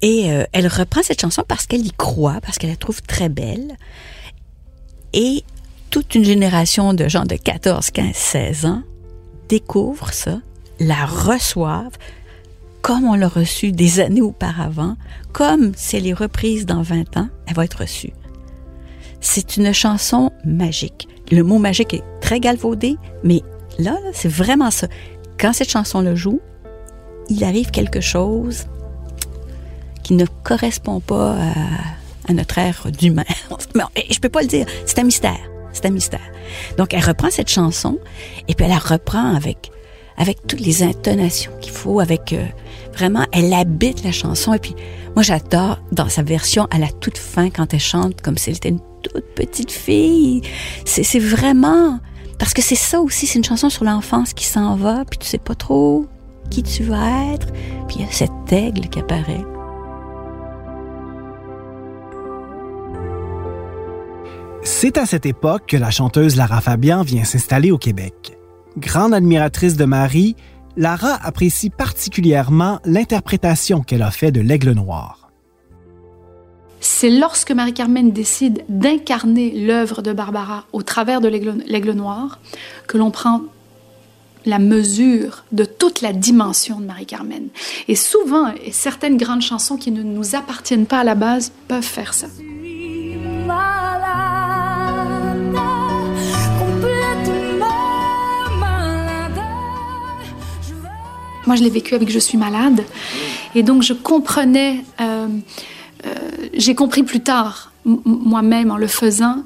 Et 0.02 0.32
euh, 0.32 0.44
elle 0.54 0.68
reprend 0.68 1.04
cette 1.04 1.22
chanson 1.22 1.44
parce 1.48 1.68
qu'elle 1.68 1.86
y 1.86 1.92
croit, 1.92 2.40
parce 2.42 2.58
qu'elle 2.58 2.72
la 2.72 2.78
trouve 2.78 3.02
très 3.04 3.30
belle. 3.30 3.78
Et 5.14 5.44
toute 5.90 6.16
une 6.16 6.26
génération 6.26 6.94
de 6.94 7.08
gens 7.08 7.26
de 7.26 7.36
14, 7.36 7.92
15, 7.92 8.16
16 8.16 8.66
ans 8.66 8.84
découvrent 9.50 10.14
ça, 10.14 10.40
la 10.80 11.06
reçoivent 11.06 11.98
comme 12.82 13.04
on 13.04 13.16
l'a 13.16 13.28
reçue 13.28 13.72
des 13.72 14.00
années 14.00 14.22
auparavant, 14.22 14.96
comme 15.34 15.74
si 15.76 15.98
elle 15.98 16.08
est 16.08 16.14
reprise 16.14 16.66
dans 16.66 16.82
20 16.82 17.18
ans, 17.18 17.28
elle 17.46 17.56
va 17.56 17.66
être 17.66 17.82
reçue. 17.82 18.14
C'est 19.22 19.58
une 19.58 19.74
chanson 19.74 20.32
magique. 20.46 21.08
Le 21.32 21.44
mot 21.44 21.60
magique 21.60 21.94
est 21.94 22.04
très 22.22 22.40
galvaudé, 22.40 22.96
mais 23.24 23.42
là, 23.78 23.98
c'est 24.14 24.30
vraiment 24.30 24.72
ça. 24.72 24.88
Quand 25.40 25.54
cette 25.54 25.70
chanson 25.70 26.02
le 26.02 26.16
joue, 26.16 26.42
il 27.30 27.44
arrive 27.44 27.72
quelque 27.72 28.02
chose 28.02 28.66
qui 30.04 30.14
ne 30.14 30.26
correspond 30.44 31.00
pas 31.00 31.36
à, 32.28 32.34
notre 32.34 32.58
ère 32.58 32.88
d'humain. 32.92 33.26
je 34.10 34.20
peux 34.20 34.30
pas 34.30 34.42
le 34.42 34.48
dire. 34.48 34.66
C'est 34.86 35.00
un 35.00 35.04
mystère. 35.04 35.40
C'est 35.72 35.86
un 35.86 35.92
mystère. 35.92 36.20
Donc, 36.78 36.94
elle 36.94 37.04
reprend 37.04 37.30
cette 37.30 37.50
chanson 37.50 38.00
et 38.48 38.56
puis 38.56 38.66
elle 38.66 38.72
la 38.72 38.80
reprend 38.80 39.36
avec, 39.36 39.72
avec 40.18 40.46
toutes 40.48 40.60
les 40.62 40.84
intonations 40.84 41.52
qu'il 41.62 41.72
faut, 41.72 42.00
avec 42.00 42.34
euh, 42.34 42.46
vraiment, 42.94 43.26
elle 43.32 43.54
habite 43.54 44.04
la 44.04 44.12
chanson. 44.12 44.54
Et 44.54 44.60
puis, 44.60 44.76
moi, 45.16 45.24
j'adore 45.24 45.80
dans 45.92 46.10
sa 46.10 46.24
version 46.24 46.68
à 46.72 46.80
la 46.80 46.90
toute 46.90 47.18
fin 47.18 47.50
quand 47.50 47.74
elle 47.74 47.80
chante 47.80 48.22
comme 48.22 48.38
si 48.38 48.50
elle 48.50 48.58
était 48.58 48.70
une 48.70 48.82
toute 49.02 49.26
petite 49.36 49.72
fille. 49.72 50.42
C'est 50.86 51.20
vraiment, 51.20 52.00
parce 52.38 52.54
que 52.54 52.62
c'est 52.62 52.76
ça 52.76 53.02
aussi, 53.02 53.28
c'est 53.28 53.38
une 53.38 53.44
chanson 53.44 53.70
sur 53.70 53.84
l'enfance 53.84 54.34
qui 54.34 54.46
s'en 54.46 54.76
va, 54.76 55.04
puis 55.10 55.20
tu 55.20 55.28
sais 55.28 55.38
pas 55.38 55.56
trop 55.56 56.06
qui 56.50 56.64
tu 56.64 56.84
vas 56.84 57.34
être. 57.34 57.48
Puis 57.88 57.98
il 57.98 58.02
y 58.02 58.06
a 58.06 58.12
cet 58.12 58.32
aigle 58.52 58.88
qui 58.90 59.00
apparaît. 59.00 59.46
C'est 64.64 64.98
à 64.98 65.06
cette 65.06 65.26
époque 65.26 65.64
que 65.68 65.78
la 65.78 65.90
chanteuse 65.90 66.36
Lara 66.36 66.62
Fabian 66.62 67.02
vient 67.02 67.24
s'installer 67.24 67.72
au 67.72 67.78
Québec. 67.78 68.38
Grande 68.78 69.14
admiratrice 69.14 69.76
de 69.76 69.86
Marie, 69.86 70.36
Lara 70.78 71.18
apprécie 71.22 71.70
particulièrement 71.70 72.80
l'interprétation 72.86 73.82
qu'elle 73.82 74.04
a 74.04 74.12
faite 74.12 74.36
de 74.36 74.42
l'aigle 74.42 74.72
noir. 74.72 75.19
C'est 76.82 77.10
lorsque 77.10 77.52
Marie-Carmen 77.52 78.12
décide 78.12 78.64
d'incarner 78.70 79.52
l'œuvre 79.52 80.02
de 80.02 80.14
Barbara 80.14 80.66
au 80.72 80.82
travers 80.82 81.22
de 81.22 81.28
l'aigle 81.28 81.92
noir 81.92 82.40
que 82.88 82.98
l'on 82.98 83.12
prend 83.12 83.42
la 84.46 84.60
mesure 84.60 85.44
de 85.52 85.66
toute 85.66 86.02
la 86.02 86.14
dimension 86.14 86.80
de 86.80 86.86
Marie-Carmen. 86.86 87.50
Et 87.88 87.96
souvent, 87.96 88.54
certaines 88.72 89.18
grandes 89.18 89.42
chansons 89.42 89.78
qui 89.78 89.92
ne 89.92 90.04
nous 90.04 90.36
appartiennent 90.36 90.86
pas 90.86 91.00
à 91.00 91.04
la 91.04 91.16
base 91.16 91.52
peuvent 91.68 91.84
faire 91.84 92.14
ça. 92.14 92.28
Moi, 101.46 101.56
je 101.56 101.64
l'ai 101.64 101.72
vécu 101.72 101.96
avec 101.96 102.12
Je 102.12 102.20
suis 102.20 102.38
malade. 102.38 102.84
Et 103.56 103.64
donc, 103.64 103.82
je 103.82 103.94
comprenais, 103.94 104.86
euh, 105.02 105.28
j'ai 106.60 106.76
compris 106.76 107.04
plus 107.04 107.22
tard, 107.22 107.72
moi-même, 107.86 108.70
en 108.70 108.78
le 108.78 108.88
faisant, 108.88 109.38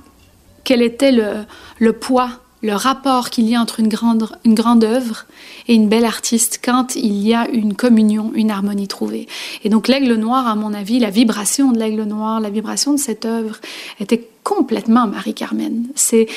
quel 0.64 0.82
était 0.82 1.12
le, 1.12 1.94
poids, 1.94 2.32
le 2.64 2.74
rapport 2.74 3.30
qu'il 3.30 3.48
y 3.48 3.56
a 3.56 3.62
entre 3.62 3.80
une 3.80 3.88
grande, 3.88 4.30
une 4.46 4.56
grande 4.56 4.84
œuvre 4.84 5.26
et 5.68 5.76
une 5.76 5.88
belle 5.88 6.06
artiste 6.06 6.60
quand 6.64 6.96
il 6.96 7.16
y 7.22 7.36
a 7.36 7.48
une 7.50 7.76
communion, 7.76 8.32
une 8.34 8.50
harmonie 8.50 8.88
trouvée. 8.88 9.28
Et 9.64 9.70
donc, 9.70 9.88
l'aigle 9.88 10.16
noir, 10.16 10.48
à 10.48 10.56
mon 10.56 10.74
avis, 10.74 11.00
la 11.00 11.12
vibration 11.12 11.72
de 11.72 11.78
l'aigle 11.78 12.04
noir, 12.04 12.40
la 12.40 12.50
vibration 12.50 12.94
de 12.94 13.00
cette 13.00 13.26
œuvre 13.26 13.58
était 14.00 14.28
complètement 14.44 15.06
Marie-Carmen. 15.06 15.86
C'est, 15.94 16.28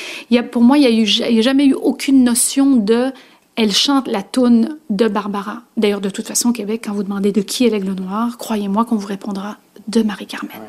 pour 0.51 0.61
moi, 0.61 0.77
il 0.77 1.03
n'y 1.03 1.39
a, 1.39 1.41
jamais 1.41 1.65
eu 1.65 1.73
aucune 1.73 2.23
notion 2.23 2.75
de 2.75 3.11
elle 3.55 3.73
chante 3.73 4.07
la 4.07 4.21
toune 4.21 4.77
de 4.91 5.07
Barbara. 5.07 5.63
D'ailleurs, 5.77 5.99
de 5.99 6.11
toute 6.11 6.27
façon, 6.27 6.51
Québec, 6.51 6.83
quand 6.85 6.93
vous 6.93 7.01
demandez 7.01 7.31
de 7.31 7.41
qui 7.41 7.65
est 7.65 7.71
l'aigle 7.71 7.93
noir, 7.93 8.37
croyez-moi 8.37 8.85
qu'on 8.85 8.97
vous 8.97 9.07
répondra 9.07 9.57
de 9.87 10.01
Marie-Carmen. 10.01 10.61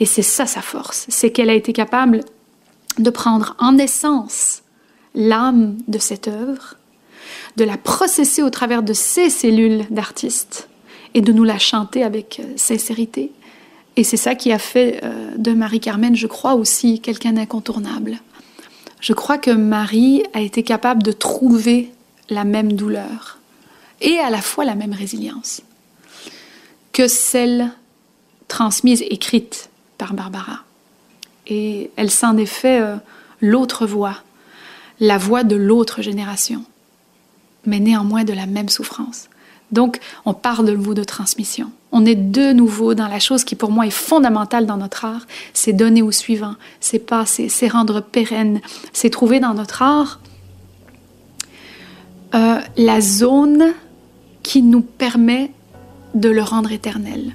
Et 0.00 0.06
c'est 0.06 0.22
ça 0.22 0.46
sa 0.46 0.62
force, 0.62 1.06
c'est 1.08 1.30
qu'elle 1.30 1.50
a 1.50 1.54
été 1.54 1.72
capable 1.72 2.20
de 2.98 3.10
prendre 3.10 3.54
en 3.58 3.78
essence 3.78 4.62
l'âme 5.14 5.76
de 5.88 5.98
cette 5.98 6.28
œuvre, 6.28 6.76
de 7.56 7.64
la 7.64 7.76
processer 7.76 8.42
au 8.42 8.50
travers 8.50 8.82
de 8.82 8.92
ses 8.92 9.30
cellules 9.30 9.84
d'artiste 9.90 10.68
et 11.14 11.20
de 11.20 11.32
nous 11.32 11.44
la 11.44 11.58
chanter 11.58 12.02
avec 12.02 12.40
euh, 12.40 12.52
sincérité. 12.56 13.30
Et 13.96 14.02
c'est 14.02 14.16
ça 14.16 14.34
qui 14.34 14.52
a 14.52 14.58
fait 14.58 15.00
euh, 15.04 15.30
de 15.36 15.52
Marie-Carmen, 15.52 16.16
je 16.16 16.26
crois 16.26 16.54
aussi, 16.54 17.00
quelqu'un 17.00 17.34
d'incontournable. 17.34 18.18
Je 19.00 19.12
crois 19.12 19.38
que 19.38 19.52
Marie 19.52 20.24
a 20.32 20.40
été 20.40 20.64
capable 20.64 21.02
de 21.02 21.12
trouver 21.12 21.92
la 22.30 22.44
même 22.44 22.72
douleur 22.72 23.38
et 24.00 24.18
à 24.18 24.30
la 24.30 24.40
fois 24.40 24.64
la 24.64 24.74
même 24.74 24.92
résilience 24.92 25.62
que 26.92 27.06
celle 27.06 27.70
transmise, 28.48 29.02
écrite 29.02 29.70
par 29.98 30.14
Barbara. 30.14 30.60
Et 31.46 31.90
elle 31.96 32.10
s'en 32.10 32.36
est 32.36 32.46
fait 32.46 32.80
euh, 32.80 32.96
l'autre 33.40 33.86
voix, 33.86 34.16
la 35.00 35.18
voix 35.18 35.44
de 35.44 35.56
l'autre 35.56 36.02
génération, 36.02 36.64
mais 37.66 37.80
néanmoins 37.80 38.24
de 38.24 38.32
la 38.32 38.46
même 38.46 38.68
souffrance. 38.68 39.28
Donc, 39.72 39.98
on 40.24 40.34
parle 40.34 40.66
de 40.66 40.72
vous 40.72 40.94
de 40.94 41.04
transmission. 41.04 41.72
On 41.90 42.06
est 42.06 42.14
de 42.14 42.52
nouveau 42.52 42.94
dans 42.94 43.08
la 43.08 43.18
chose 43.18 43.44
qui 43.44 43.54
pour 43.54 43.70
moi 43.70 43.86
est 43.86 43.90
fondamentale 43.90 44.66
dans 44.66 44.76
notre 44.76 45.04
art, 45.04 45.26
c'est 45.52 45.72
donner 45.72 46.02
au 46.02 46.12
suivant, 46.12 46.54
c'est 46.80 46.98
passer, 46.98 47.48
c'est 47.48 47.68
rendre 47.68 48.00
pérenne, 48.00 48.60
c'est 48.92 49.10
trouver 49.10 49.40
dans 49.40 49.54
notre 49.54 49.82
art 49.82 50.20
euh, 52.34 52.60
la 52.76 53.00
zone 53.00 53.74
qui 54.42 54.62
nous 54.62 54.80
permet 54.80 55.52
de 56.14 56.28
le 56.28 56.42
rendre 56.42 56.72
éternel. 56.72 57.32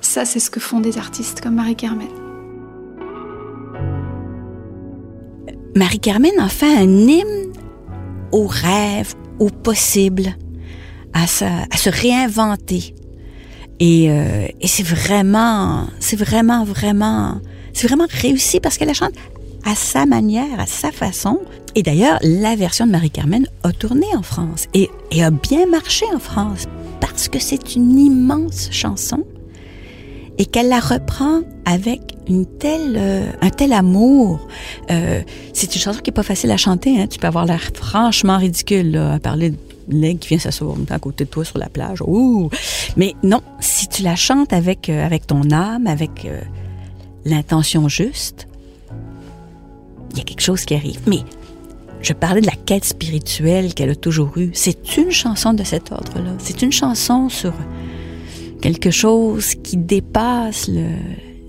Ça, 0.00 0.24
c'est 0.24 0.40
ce 0.40 0.50
que 0.50 0.60
font 0.60 0.80
des 0.80 0.98
artistes 0.98 1.40
comme 1.40 1.54
Marie-Carmen. 1.54 2.08
Marie-Carmen 5.76 6.32
a 6.40 6.48
fait 6.48 6.76
un 6.76 6.88
hymne 7.08 7.52
au 8.32 8.46
rêve, 8.46 9.14
au 9.38 9.48
possible, 9.48 10.34
à 11.12 11.26
se, 11.26 11.88
réinventer. 11.88 12.94
Et, 13.78 14.10
euh, 14.10 14.46
et 14.60 14.66
c'est 14.66 14.82
vraiment, 14.82 15.86
c'est 16.00 16.16
vraiment, 16.16 16.64
vraiment, 16.64 17.40
c'est 17.72 17.86
vraiment 17.86 18.06
réussi 18.10 18.60
parce 18.60 18.76
qu'elle 18.76 18.88
la 18.88 18.94
chante 18.94 19.14
à 19.64 19.74
sa 19.74 20.06
manière, 20.06 20.58
à 20.58 20.66
sa 20.66 20.90
façon. 20.90 21.40
Et 21.74 21.82
d'ailleurs, 21.82 22.18
la 22.22 22.56
version 22.56 22.86
de 22.86 22.92
Marie-Carmen 22.92 23.46
a 23.62 23.72
tourné 23.72 24.06
en 24.16 24.22
France 24.22 24.66
et, 24.74 24.90
a 25.22 25.30
bien 25.30 25.66
marché 25.66 26.06
en 26.14 26.18
France 26.18 26.66
parce 27.00 27.28
que 27.28 27.38
c'est 27.38 27.76
une 27.76 27.98
immense 27.98 28.68
chanson 28.72 29.24
et 30.40 30.46
qu'elle 30.46 30.70
la 30.70 30.80
reprend 30.80 31.42
avec 31.66 32.00
une 32.26 32.46
telle, 32.46 32.96
euh, 32.96 33.30
un 33.42 33.50
tel 33.50 33.74
amour. 33.74 34.48
Euh, 34.90 35.20
c'est 35.52 35.74
une 35.74 35.80
chanson 35.82 36.00
qui 36.00 36.08
est 36.08 36.14
pas 36.14 36.22
facile 36.22 36.50
à 36.50 36.56
chanter. 36.56 36.98
Hein. 36.98 37.08
Tu 37.08 37.18
peux 37.18 37.26
avoir 37.26 37.44
l'air 37.44 37.60
franchement 37.74 38.38
ridicule 38.38 38.96
à 38.96 39.18
parler 39.18 39.50
de 39.50 39.56
l'aigle 39.90 40.18
qui 40.18 40.28
vient 40.28 40.38
s'asseoir 40.38 40.78
à 40.88 40.98
côté 40.98 41.26
de 41.26 41.28
toi 41.28 41.44
sur 41.44 41.58
la 41.58 41.68
plage. 41.68 42.00
Ouh! 42.06 42.48
Mais 42.96 43.14
non, 43.22 43.42
si 43.60 43.86
tu 43.86 44.02
la 44.02 44.16
chantes 44.16 44.54
avec, 44.54 44.88
euh, 44.88 45.04
avec 45.04 45.26
ton 45.26 45.50
âme, 45.50 45.86
avec 45.86 46.26
l'intention 47.26 47.90
juste, 47.90 48.48
il 50.12 50.18
y 50.18 50.20
a 50.22 50.24
quelque 50.24 50.40
chose 50.40 50.64
qui 50.64 50.74
arrive. 50.74 51.00
Mais 51.06 51.20
je 52.00 52.14
parlais 52.14 52.40
de 52.40 52.46
la 52.46 52.56
quête 52.64 52.86
spirituelle 52.86 53.74
qu'elle 53.74 53.90
a 53.90 53.94
toujours 53.94 54.38
eue. 54.38 54.52
C'est 54.54 54.96
une 54.96 55.10
chanson 55.10 55.52
de 55.52 55.64
cet 55.64 55.92
ordre-là. 55.92 56.32
C'est 56.38 56.62
une 56.62 56.72
chanson 56.72 57.28
sur 57.28 57.52
quelque 58.60 58.90
chose 58.90 59.54
qui 59.56 59.76
dépasse 59.76 60.68
le, 60.68 60.90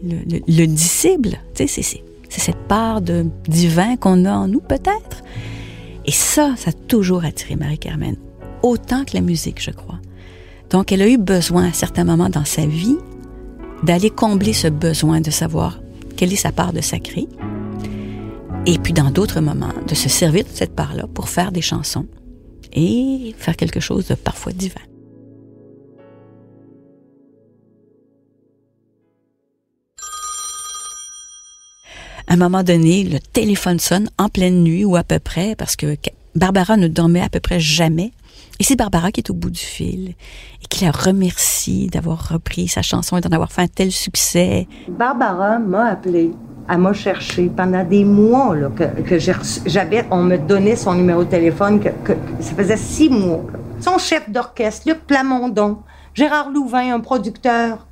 le, 0.04 0.40
le, 0.48 0.66
disciple. 0.68 1.40
Sais, 1.54 1.68
c'est 1.68 1.82
C'est 1.82 2.04
cette 2.42 2.68
part 2.68 3.02
de 3.02 3.26
divin 3.48 3.98
qu'on 3.98 4.26
a 4.26 4.34
en 4.34 4.48
nous, 4.48 4.62
peut-être. 4.62 5.24
Et 6.06 6.12
ça, 6.12 6.56
ça 6.58 6.72
a 6.72 6.74
toujours 6.74 7.24
attiré 7.26 7.56
Marie-Carmen, 7.56 8.16
autant 8.64 9.06
que 9.06 9.14
la 9.14 9.22
musique, 9.22 9.62
je 9.62 9.72
crois. 9.72 10.00
Donc, 10.70 10.92
elle 10.92 11.02
a 11.02 11.08
eu 11.08 11.18
besoin 11.18 11.68
à 11.68 11.74
certains 11.74 12.06
moments 12.06 12.30
dans 12.30 12.46
sa 12.46 12.66
vie 12.66 12.98
d'aller 13.84 14.10
combler 14.10 14.54
ce 14.54 14.68
besoin 14.68 15.22
de 15.22 15.32
savoir 15.32 15.80
quelle 16.16 16.32
est 16.32 16.38
sa 16.38 16.52
part 16.52 16.72
de 16.72 16.82
sacré. 16.82 17.28
Et 18.66 18.78
puis, 18.78 18.94
dans 18.94 19.12
d'autres 19.12 19.42
moments, 19.42 19.74
de 19.88 19.96
se 19.96 20.08
servir 20.08 20.44
de 20.44 20.50
cette 20.54 20.76
part-là 20.76 21.08
pour 21.14 21.30
faire 21.30 21.52
des 21.52 21.62
chansons 21.62 22.06
et 22.74 23.36
faire 23.38 23.58
quelque 23.58 23.80
chose 23.80 24.08
de 24.08 24.16
parfois 24.16 24.54
divin. 24.54 24.82
À 32.32 32.36
un 32.36 32.38
moment 32.38 32.64
donné, 32.64 33.04
le 33.04 33.20
téléphone 33.20 33.78
sonne 33.78 34.10
en 34.18 34.30
pleine 34.30 34.64
nuit 34.64 34.86
ou 34.86 34.96
à 34.96 35.04
peu 35.04 35.20
près, 35.20 35.54
parce 35.58 35.76
que 35.76 35.98
Barbara 36.34 36.78
ne 36.78 36.88
dormait 36.88 37.20
à 37.20 37.28
peu 37.28 37.42
près 37.42 37.60
jamais. 37.60 38.14
Et 38.58 38.64
c'est 38.64 38.78
Barbara 38.78 39.12
qui 39.12 39.20
est 39.20 39.30
au 39.30 39.34
bout 39.34 39.50
du 39.50 39.60
fil 39.60 40.14
et 40.64 40.68
qui 40.70 40.86
la 40.86 40.92
remercie 40.92 41.88
d'avoir 41.88 42.30
repris 42.30 42.70
sa 42.70 42.82
chanson 42.84 43.18
et 43.18 43.22
d'en 43.22 43.32
avoir 43.32 43.52
fait 43.52 43.64
un 43.64 43.68
tel 43.68 43.92
succès. 43.92 44.66
Barbara 44.88 45.60
m'a 45.60 45.88
appelé. 45.88 46.32
Elle 46.70 46.78
m'a 46.78 46.94
cherché 46.94 47.52
pendant 47.54 47.84
des 47.84 48.06
mois 48.06 48.56
que, 48.78 49.20
j'avais. 49.66 50.06
On 50.10 50.24
me 50.24 50.38
donnait 50.38 50.78
son 50.78 50.94
numéro 50.94 51.26
de 51.26 51.30
téléphone, 51.30 51.82
que, 51.82 52.14
ça 52.40 52.56
faisait 52.56 52.78
six 52.78 53.10
mois. 53.10 53.44
Son 53.82 53.98
chef 53.98 54.30
d'orchestre, 54.30 54.88
Luc 54.88 55.00
Plamondon, 55.06 55.80
Gérard 56.14 56.50
Louvain, 56.50 56.94
un 56.94 57.02
producteur 57.02 57.86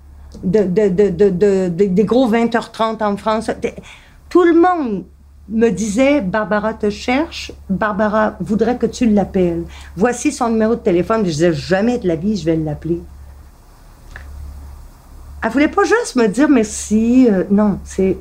de, 0.45 0.63
des 0.63 2.03
gros 2.05 2.31
20h30 2.31 3.03
en 3.03 3.17
France. 3.17 3.51
Tout 4.29 4.43
le 4.43 4.53
monde 4.53 5.05
me 5.49 5.69
disait 5.69 6.21
Barbara 6.21 6.73
te 6.75 6.89
cherche, 6.89 7.51
Barbara 7.69 8.35
voudrait 8.39 8.77
que 8.77 8.85
tu 8.85 9.07
l'appelles. 9.07 9.63
Voici 9.95 10.31
son 10.31 10.49
numéro 10.49 10.75
de 10.75 10.79
téléphone. 10.81 11.21
Je 11.25 11.31
disais 11.31 11.53
jamais 11.53 11.97
de 11.97 12.07
la 12.07 12.15
vie, 12.15 12.37
je 12.37 12.45
vais 12.45 12.55
l'appeler. 12.55 13.01
Elle 15.41 15.49
voulait 15.51 15.67
pas 15.69 15.83
juste 15.83 16.15
me 16.15 16.27
dire 16.27 16.49
merci. 16.49 17.27
Euh, 17.31 17.45
non, 17.49 17.79
c'est. 17.83 18.17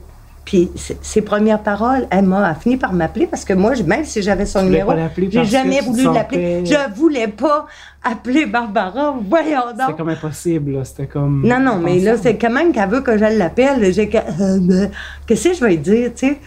Puis 0.48 0.70
ses 1.02 1.20
premières 1.20 1.62
paroles, 1.62 2.06
elle 2.08 2.24
m'a 2.24 2.54
fini 2.54 2.78
par 2.78 2.94
m'appeler 2.94 3.26
parce 3.26 3.44
que 3.44 3.52
moi, 3.52 3.74
même 3.84 4.06
si 4.06 4.22
j'avais 4.22 4.46
son 4.46 4.62
numéro, 4.62 4.90
j'ai 5.30 5.44
jamais 5.44 5.82
voulu 5.82 6.04
l'appeler. 6.04 6.64
Je 6.64 6.94
voulais 6.94 7.28
pas 7.28 7.66
appeler 8.02 8.46
Barbara. 8.46 9.14
Voyons 9.28 9.72
donc. 9.72 9.80
C'était 9.80 9.98
comme 9.98 10.08
impossible. 10.08 10.86
C'était 10.86 11.06
comme. 11.06 11.46
Non, 11.46 11.60
non, 11.60 11.76
mais 11.76 11.98
là, 12.00 12.16
c'est 12.16 12.38
quand 12.38 12.48
même 12.48 12.72
qu'elle 12.72 12.88
veut 12.88 13.02
que 13.02 13.18
je 13.18 13.26
l'appelle. 13.26 13.92
J'ai 13.92 14.08
euh, 14.14 14.58
ben, 14.58 14.90
qu'est-ce 15.26 15.50
que 15.50 15.54
je 15.54 15.64
vais 15.66 15.76
dire, 15.76 16.12
tu 16.16 16.28
sais? 16.28 16.38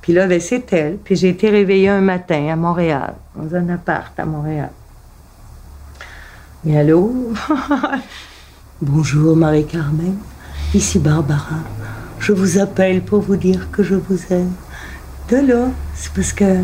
Puis 0.00 0.14
là, 0.14 0.26
ben, 0.26 0.40
c'est 0.40 0.72
elle. 0.72 0.96
Puis 0.96 1.16
j'ai 1.16 1.28
été 1.28 1.50
réveillée 1.50 1.90
un 1.90 2.00
matin 2.00 2.48
à 2.50 2.56
Montréal, 2.56 3.16
dans 3.36 3.54
un 3.54 3.68
appart 3.68 4.18
à 4.18 4.24
Montréal. 4.24 4.70
Et 6.66 6.78
allô? 6.78 7.34
Bonjour, 8.80 9.36
Marie-Carmen. 9.36 10.16
Ici 10.72 10.98
Barbara. 10.98 11.58
Je 12.24 12.32
vous 12.32 12.58
appelle 12.58 13.02
pour 13.02 13.20
vous 13.20 13.36
dire 13.36 13.70
que 13.70 13.82
je 13.82 13.96
vous 13.96 14.18
aime. 14.30 14.52
De 15.28 15.46
là, 15.46 15.68
c'est 15.94 16.10
parce 16.10 16.32
que 16.32 16.56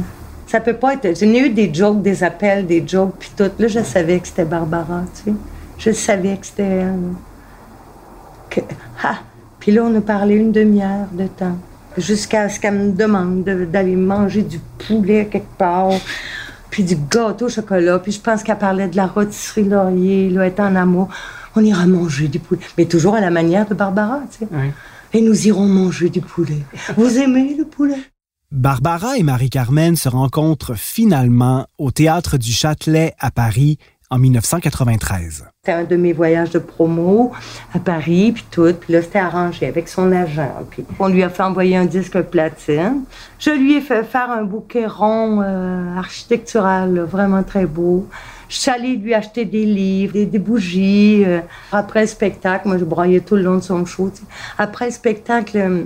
ça 0.47 0.59
peut 0.59 0.73
pas 0.73 0.95
être. 0.95 1.15
J'ai 1.19 1.39
eu 1.39 1.51
des 1.51 1.75
jokes, 1.75 2.01
des 2.01 2.25
appels, 2.25 2.67
des 2.67 2.83
jokes, 2.89 3.13
puis 3.19 3.31
tout. 3.37 3.51
Là, 3.59 3.69
je 3.69 3.83
savais 3.83 4.21
que 4.21 4.29
c'était 4.29 4.47
Barbara, 4.47 5.03
tu 5.15 5.31
sais. 5.31 5.37
Je 5.77 5.91
savais 5.93 6.39
que 6.39 6.47
c'était 6.47 6.63
elle. 6.63 7.13
Que... 8.49 8.61
Ah! 9.05 9.19
Puis 9.59 9.73
là, 9.73 9.83
on 9.85 9.95
a 9.95 10.01
parlé 10.01 10.37
une 10.37 10.51
demi-heure 10.51 11.09
de 11.13 11.27
temps 11.27 11.59
jusqu'à 11.99 12.49
ce 12.49 12.59
qu'elle 12.59 12.77
me 12.77 12.93
demande 12.93 13.45
d'aller 13.45 13.97
manger 13.97 14.41
du 14.41 14.61
poulet 14.87 15.29
quelque 15.31 15.59
part, 15.59 15.93
puis 16.71 16.85
du 16.85 16.97
gâteau 16.97 17.47
au 17.47 17.49
chocolat. 17.51 17.99
Puis 17.99 18.13
je 18.13 18.21
pense 18.23 18.43
qu'elle 18.43 18.57
parlait 18.57 18.89
de 18.89 18.97
la 18.97 19.09
rôtisserie 19.09 19.65
Laurier, 19.65 20.31
là, 20.31 20.47
est 20.47 20.59
en 20.59 20.75
amour. 20.75 21.11
On 21.55 21.63
ira 21.63 21.85
manger 21.85 22.29
du 22.29 22.39
poulet. 22.39 22.63
Mais 22.79 22.87
toujours 22.87 23.15
à 23.15 23.21
la 23.21 23.31
manière 23.31 23.69
de 23.69 23.75
Barbara, 23.75 24.21
tu 24.31 24.47
sais. 24.47 24.49
Et 25.13 25.21
nous 25.21 25.47
irons 25.47 25.67
manger 25.67 26.09
du 26.09 26.21
poulet. 26.21 26.63
Vous 26.97 27.19
aimez 27.19 27.55
le 27.57 27.65
poulet? 27.65 27.99
Barbara 28.53 29.17
et 29.17 29.23
Marie-Carmen 29.23 29.97
se 29.97 30.09
rencontrent 30.09 30.75
finalement 30.77 31.67
au 31.79 31.91
Théâtre 31.91 32.37
du 32.37 32.53
Châtelet 32.53 33.15
à 33.19 33.31
Paris 33.31 33.79
en 34.11 34.19
1993. 34.19 35.47
C'était 35.63 35.73
un 35.73 35.85
de 35.85 35.97
mes 35.97 36.13
voyages 36.13 36.51
de 36.51 36.59
promo 36.59 37.31
à 37.73 37.79
Paris, 37.79 38.33
puis 38.33 38.45
tout. 38.51 38.73
Puis 38.81 38.93
là, 38.93 39.03
c'était 39.03 39.21
arrangé 39.21 39.67
avec 39.67 39.89
son 39.89 40.11
agent. 40.11 40.51
Puis 40.71 40.85
on 40.99 41.09
lui 41.09 41.23
a 41.23 41.29
fait 41.29 41.45
envoyer 41.45 41.77
un 41.77 41.85
disque 41.87 42.21
platine. 42.23 43.03
Je 43.39 43.51
lui 43.51 43.77
ai 43.77 43.81
fait 43.81 44.03
faire 44.03 44.31
un 44.31 44.43
bouquet 44.43 44.87
rond 44.87 45.43
euh, 45.43 45.97
architectural, 45.97 47.01
vraiment 47.01 47.45
très 47.45 47.67
beau. 47.67 48.09
Allée 48.67 48.97
lui 48.97 49.15
acheter 49.15 49.45
des 49.45 49.65
livres, 49.65 50.13
des, 50.13 50.39
bougies. 50.39 51.25
Euh. 51.25 51.41
après 51.73 52.03
le 52.03 52.07
spectacle, 52.07 52.69
moi, 52.69 52.79
je 52.79 52.85
broyais 52.85 53.21
tout 53.21 53.37
le 53.37 53.43
long 53.43 53.57
de 53.57 53.63
son 53.63 53.85
show. 53.87 54.11
Après 54.59 54.87
le 54.87 54.91
spectacle, 54.91 55.57
euh, 55.57 55.85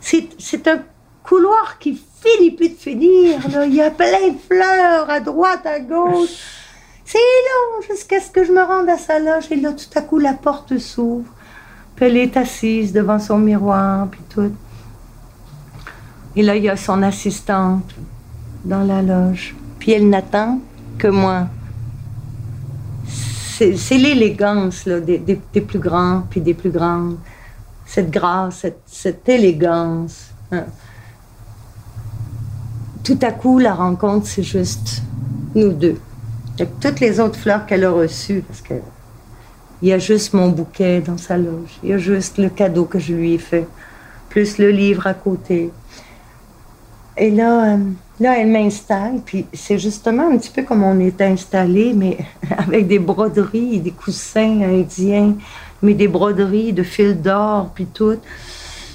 c'est 0.00 0.66
un 0.68 0.80
couloir 1.22 1.78
qui 1.78 2.00
finit 2.22 2.50
plus 2.50 2.70
de 2.70 2.74
finir. 2.74 3.40
Il 3.64 3.74
y 3.74 3.82
a 3.82 3.90
plein 3.90 4.28
de 4.28 4.38
fleurs 4.38 5.08
à 5.08 5.20
droite, 5.20 5.64
à 5.64 5.80
gauche. 5.80 6.30
C'est 7.04 7.18
long 7.18 7.82
jusqu'à 7.88 8.20
ce 8.20 8.30
que 8.30 8.44
je 8.44 8.52
me 8.52 8.62
rende 8.62 8.88
à 8.88 8.98
sa 8.98 9.18
loge. 9.18 9.50
Et 9.50 9.56
là, 9.56 9.72
tout 9.72 9.98
à 9.98 10.02
coup, 10.02 10.18
la 10.18 10.32
porte 10.34 10.76
s'ouvre. 10.78 11.28
Elle 12.00 12.16
est 12.16 12.36
assise 12.38 12.94
devant 12.94 13.18
son 13.18 13.38
miroir, 13.38 14.08
puis 14.10 14.22
tout. 14.30 14.50
Et 16.34 16.42
là, 16.42 16.56
il 16.56 16.64
y 16.64 16.70
a 16.70 16.76
son 16.76 17.02
assistante 17.02 17.94
dans 18.64 18.84
la 18.84 19.02
loge. 19.02 19.54
Puis 19.78 19.92
elle 19.92 20.08
n'attend 20.08 20.60
que 20.96 21.08
moi. 21.08 21.48
C'est 23.76 23.98
l'élégance 23.98 24.86
des, 24.86 25.18
des, 25.18 25.60
plus 25.60 25.78
grands, 25.78 26.22
puis 26.30 26.40
des 26.40 26.54
plus 26.54 26.70
grandes. 26.70 27.16
Cette 27.84 28.10
grâce, 28.10 28.66
cette, 28.86 29.28
élégance. 29.28 30.30
Hein. 30.52 30.64
Tout 33.04 33.18
à 33.22 33.32
coup, 33.32 33.58
la 33.58 33.74
rencontre, 33.74 34.26
c'est 34.26 34.42
juste 34.42 35.02
nous 35.54 35.72
deux 35.72 35.98
toutes 36.66 37.00
les 37.00 37.20
autres 37.20 37.38
fleurs 37.38 37.66
qu'elle 37.66 37.84
a 37.84 37.90
reçues, 37.90 38.42
parce 38.46 38.60
que 38.60 38.74
il 39.82 39.88
y 39.88 39.92
a 39.94 39.98
juste 39.98 40.34
mon 40.34 40.50
bouquet 40.50 41.00
dans 41.00 41.16
sa 41.16 41.38
loge, 41.38 41.78
il 41.82 41.88
y 41.88 41.92
a 41.94 41.98
juste 41.98 42.36
le 42.36 42.50
cadeau 42.50 42.84
que 42.84 42.98
je 42.98 43.14
lui 43.14 43.34
ai 43.34 43.38
fait, 43.38 43.66
plus 44.28 44.58
le 44.58 44.70
livre 44.70 45.06
à 45.06 45.14
côté. 45.14 45.70
Et 47.16 47.30
là, 47.30 47.74
euh, 47.74 47.78
là 48.20 48.38
elle 48.38 48.48
m'installe, 48.48 49.20
puis 49.24 49.46
c'est 49.52 49.78
justement 49.78 50.28
un 50.30 50.38
petit 50.38 50.50
peu 50.50 50.62
comme 50.62 50.84
on 50.84 51.00
est 51.00 51.20
installé, 51.20 51.92
mais 51.94 52.18
avec 52.58 52.86
des 52.86 52.98
broderies, 52.98 53.80
des 53.80 53.90
coussins 53.90 54.60
indiens, 54.62 55.34
mais 55.82 55.94
des 55.94 56.08
broderies 56.08 56.72
de 56.72 56.82
fil 56.82 57.20
d'or, 57.20 57.70
puis 57.74 57.86
tout. 57.86 58.18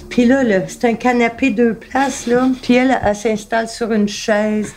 Puis 0.08 0.24
là, 0.24 0.42
c'est 0.68 0.84
un 0.84 0.94
canapé 0.94 1.50
deux 1.50 1.74
places, 1.74 2.26
là. 2.26 2.48
Puis 2.62 2.74
elle, 2.74 2.98
elle 3.04 3.16
s'installe 3.16 3.68
sur 3.68 3.92
une 3.92 4.08
chaise. 4.08 4.72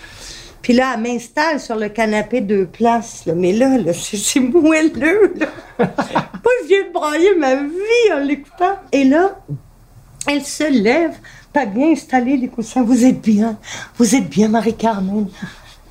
Puis 0.62 0.74
là, 0.74 0.94
elle 0.96 1.02
m'installe 1.02 1.60
sur 1.60 1.76
le 1.76 1.90
canapé 1.90 2.42
de 2.42 2.66
place. 2.66 3.24
Mais 3.34 3.54
là, 3.54 3.78
c'est 3.94 4.40
moelleux. 4.40 5.34
Là. 5.38 5.48
Moi, 5.80 6.54
je 6.64 6.68
viens 6.68 6.84
de 6.88 6.94
brailler 6.94 7.36
ma 7.36 7.56
vie 7.56 8.14
en 8.14 8.20
l'écoutant. 8.20 8.76
Et 8.92 9.04
là, 9.06 9.40
elle 10.28 10.44
se 10.44 10.70
lève, 10.70 11.16
bien 11.66 11.92
installé 11.92 12.38
les 12.38 12.48
coussins. 12.48 12.84
Vous 12.84 13.06
êtes 13.06 13.22
bien, 13.22 13.58
vous 13.98 14.16
êtes 14.16 14.30
bien, 14.30 14.48
Marie-Carmen. 14.48 15.28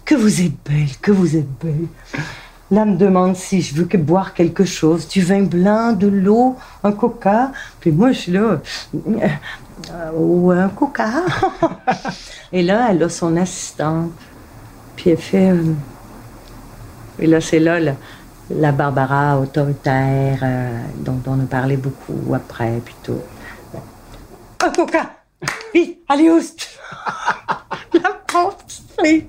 Que 0.05 0.15
vous 0.15 0.41
êtes 0.41 0.55
belle, 0.69 0.97
que 1.03 1.13
vous 1.13 1.37
êtes 1.37 1.51
belle. 1.63 1.87
Là, 2.71 2.85
me 2.85 2.97
demande 2.97 3.35
si 3.35 3.63
je 3.63 3.75
veux 3.75 3.85
que 3.85 3.97
boire 3.97 4.35
quelque 4.35 4.65
chose, 4.65 5.09
du 5.09 5.23
vin 5.23 5.43
blanc, 5.43 5.93
de 5.93 6.07
l'eau, 6.07 6.57
un 6.85 6.93
coca. 6.93 7.53
Puis 7.81 7.93
moi, 7.93 8.13
je 8.13 8.19
suis 8.19 8.33
là, 8.33 8.61
euh, 8.95 10.11
ou 10.15 10.51
un 10.51 10.69
coca. 10.69 11.25
Et 12.53 12.63
là, 12.63 12.89
elle 12.91 13.03
a 13.03 13.09
son 13.09 13.37
assistante. 13.37 14.11
Puis 14.97 15.11
elle 15.11 15.19
fait. 15.19 15.51
Euh, 15.51 15.73
et 17.21 17.27
là, 17.27 17.41
c'est 17.41 17.59
là 17.59 17.81
la, 18.51 18.73
Barbara 18.73 19.39
autoritaire 19.41 20.39
euh, 20.43 20.83
dont 20.99 21.21
on 21.27 21.41
a 21.41 21.47
parlé 21.47 21.77
beaucoup 21.77 22.33
après, 22.33 22.81
puis 22.85 22.95
tout. 23.03 23.21
Un 24.61 24.71
coca! 24.71 25.18
Vite, 25.75 25.99
allez, 26.09 26.31
oust! 26.31 26.79
la 27.95 28.11
porte 28.27 28.83
fille! 29.01 29.27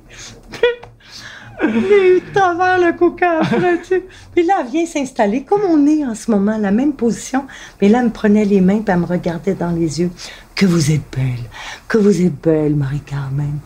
Mais 1.61 2.21
travers 2.33 2.79
le 2.79 2.97
coca 2.97 3.39
après, 3.41 3.81
tu 3.81 4.01
Puis 4.33 4.45
là, 4.45 4.61
elle 4.61 4.71
vient 4.71 4.85
s'installer 4.85 5.43
comme 5.43 5.61
on 5.67 5.85
est 5.87 6.05
en 6.05 6.15
ce 6.15 6.31
moment, 6.31 6.57
la 6.57 6.71
même 6.71 6.93
position. 6.93 7.45
Mais 7.81 7.89
là, 7.89 7.99
elle 7.99 8.05
me 8.05 8.11
prenait 8.11 8.45
les 8.45 8.61
mains, 8.61 8.79
puis 8.79 8.93
elle 8.93 8.99
me 8.99 9.05
regardait 9.05 9.55
dans 9.55 9.71
les 9.71 9.99
yeux. 9.99 10.11
Que 10.55 10.65
vous 10.65 10.91
êtes 10.91 11.03
belle, 11.15 11.43
que 11.87 11.97
vous 11.97 12.21
êtes 12.21 12.41
belle, 12.41 12.75
Marie-Carmen. 12.75 13.59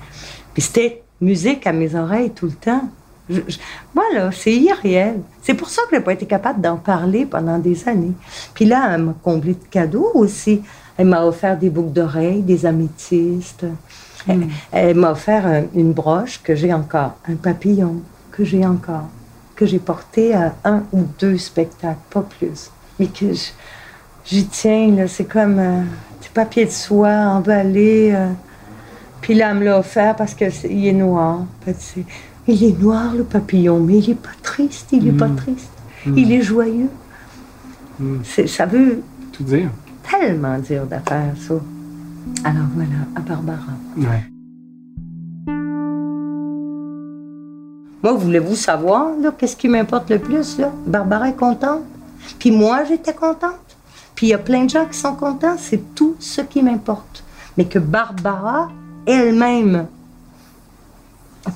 Puis 0.53 0.63
c'était 0.63 1.03
musique 1.21 1.65
à 1.67 1.71
mes 1.71 1.95
oreilles 1.95 2.31
tout 2.31 2.47
le 2.47 2.53
temps. 2.53 2.89
moi, 3.95 4.05
là, 4.13 4.31
c'est 4.31 4.53
irréel. 4.53 5.21
C'est 5.41 5.53
pour 5.53 5.69
ça 5.69 5.83
que 5.83 5.89
je 5.91 5.95
n'ai 5.97 6.03
pas 6.03 6.13
été 6.13 6.25
capable 6.25 6.61
d'en 6.61 6.77
parler 6.77 7.25
pendant 7.25 7.59
des 7.59 7.87
années. 7.87 8.13
Puis 8.53 8.65
là, 8.65 8.91
elle 8.93 9.03
m'a 9.03 9.15
comblé 9.23 9.53
de 9.53 9.65
cadeaux 9.69 10.11
aussi. 10.15 10.61
Elle 10.97 11.07
m'a 11.07 11.23
offert 11.25 11.57
des 11.57 11.69
boucles 11.69 11.91
d'oreilles, 11.93 12.41
des 12.41 12.65
améthystes. 12.65 13.65
Elle, 14.27 14.47
elle 14.71 14.95
m'a 14.97 15.11
offert 15.11 15.45
un- 15.45 15.63
une 15.75 15.91
broche 15.93 16.41
que 16.43 16.55
j'ai 16.55 16.73
encore, 16.73 17.15
un 17.27 17.35
papillon 17.35 17.95
que 18.31 18.43
j'ai 18.43 18.65
encore, 18.65 19.09
que 19.55 19.65
j'ai 19.65 19.79
porté 19.79 20.33
à 20.33 20.53
un 20.63 20.83
ou 20.93 21.03
deux 21.19 21.37
spectacles, 21.37 21.99
pas 22.09 22.21
plus. 22.21 22.71
Mais 22.99 23.07
que 23.07 23.25
j'y 24.25 24.45
tiens, 24.47 24.91
là, 24.95 25.07
c'est 25.07 25.25
comme 25.25 25.59
euh, 25.59 25.81
du 26.21 26.29
papier 26.29 26.65
de 26.65 26.71
soie 26.71 27.09
emballé. 27.09 28.11
euh, 28.13 28.29
puis 29.21 29.33
là, 29.33 29.51
elle 29.51 29.57
me 29.57 29.65
l'a 29.65 29.79
offert 29.79 30.15
parce 30.15 30.33
qu'il 30.33 30.85
est 30.87 30.93
noir. 30.93 31.39
Fait 31.65 31.73
que 31.73 31.77
c'est- 31.79 32.05
Il 32.45 32.61
est 32.61 32.77
noir, 32.77 33.13
le 33.15 33.23
papillon, 33.23 33.79
mais 33.79 33.99
il 33.99 34.09
est 34.11 34.15
pas 34.15 34.29
triste, 34.41 34.89
il 34.91 35.07
est 35.07 35.11
pas 35.13 35.29
triste. 35.29 35.69
Il 36.05 36.29
est 36.33 36.41
joyeux. 36.41 36.89
Mm. 37.99 38.17
C'est- 38.25 38.47
Ça 38.47 38.65
veut 38.65 39.01
Tout 39.31 39.43
dire. 39.43 39.69
Tellement 40.09 40.57
dire 40.59 40.85
d'affaires, 40.85 41.33
ça. 41.39 41.55
Alors 42.43 42.67
voilà, 42.75 42.89
à 43.15 43.19
Barbara. 43.21 43.73
Ouais. 43.97 44.23
Moi, 48.03 48.13
voulez-vous 48.13 48.55
savoir, 48.55 49.11
là, 49.21 49.33
qu'est-ce 49.37 49.55
qui 49.55 49.69
m'importe 49.69 50.09
le 50.09 50.19
plus, 50.19 50.57
là? 50.57 50.71
Barbara 50.85 51.29
est 51.29 51.37
contente. 51.37 51.83
Puis 52.37 52.51
moi, 52.51 52.83
j'étais 52.83 53.13
contente. 53.13 53.77
Puis 54.13 54.27
il 54.27 54.29
y 54.31 54.33
a 54.33 54.37
plein 54.37 54.65
de 54.65 54.69
gens 54.69 54.85
qui 54.85 54.97
sont 54.97 55.15
contents. 55.15 55.55
C'est 55.57 55.95
tout 55.95 56.15
ce 56.19 56.41
qui 56.41 56.61
m'importe. 56.61 57.23
Mais 57.57 57.65
que 57.65 57.79
Barbara 57.79 58.69
elle-même 59.05 59.87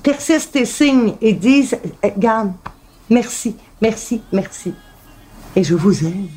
persiste 0.04 0.56
et 0.56 0.66
signe 0.66 1.14
et 1.22 1.34
dise, 1.34 1.78
Eh, 2.04 2.14
garde, 2.18 2.52
merci, 3.10 3.56
merci, 3.82 4.22
merci. 4.32 4.74
Et 5.56 5.64
je 5.64 5.76
vous 5.76 6.06
aime. 6.06 6.28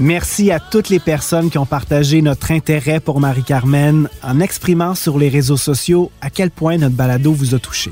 Merci 0.00 0.52
à 0.52 0.60
toutes 0.60 0.90
les 0.90 1.00
personnes 1.00 1.50
qui 1.50 1.58
ont 1.58 1.66
partagé 1.66 2.22
notre 2.22 2.52
intérêt 2.52 3.00
pour 3.00 3.18
Marie-Carmen 3.18 4.08
en 4.22 4.38
exprimant 4.38 4.94
sur 4.94 5.18
les 5.18 5.28
réseaux 5.28 5.56
sociaux 5.56 6.12
à 6.20 6.30
quel 6.30 6.52
point 6.52 6.78
notre 6.78 6.94
balado 6.94 7.32
vous 7.32 7.56
a 7.56 7.58
touché. 7.58 7.90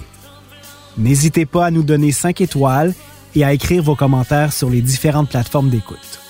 N'hésitez 0.96 1.46
pas 1.46 1.66
à 1.66 1.70
nous 1.72 1.82
donner 1.82 2.12
5 2.12 2.40
étoiles 2.42 2.94
et 3.34 3.42
à 3.42 3.52
écrire 3.52 3.82
vos 3.82 3.96
commentaires 3.96 4.52
sur 4.52 4.70
les 4.70 4.82
différentes 4.82 5.30
plateformes 5.30 5.68
d'écoute. 5.68 6.20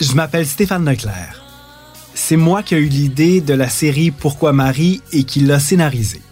Je 0.00 0.12
m'appelle 0.12 0.46
Stéphane 0.46 0.88
Leclerc. 0.88 1.42
C'est 2.14 2.36
moi 2.36 2.62
qui 2.62 2.76
ai 2.76 2.78
eu 2.78 2.86
l'idée 2.86 3.40
de 3.40 3.54
la 3.54 3.68
série 3.68 4.12
Pourquoi 4.12 4.52
Marie 4.52 5.02
et 5.12 5.24
qui 5.24 5.40
l'a 5.40 5.58
scénarisée. 5.58 6.22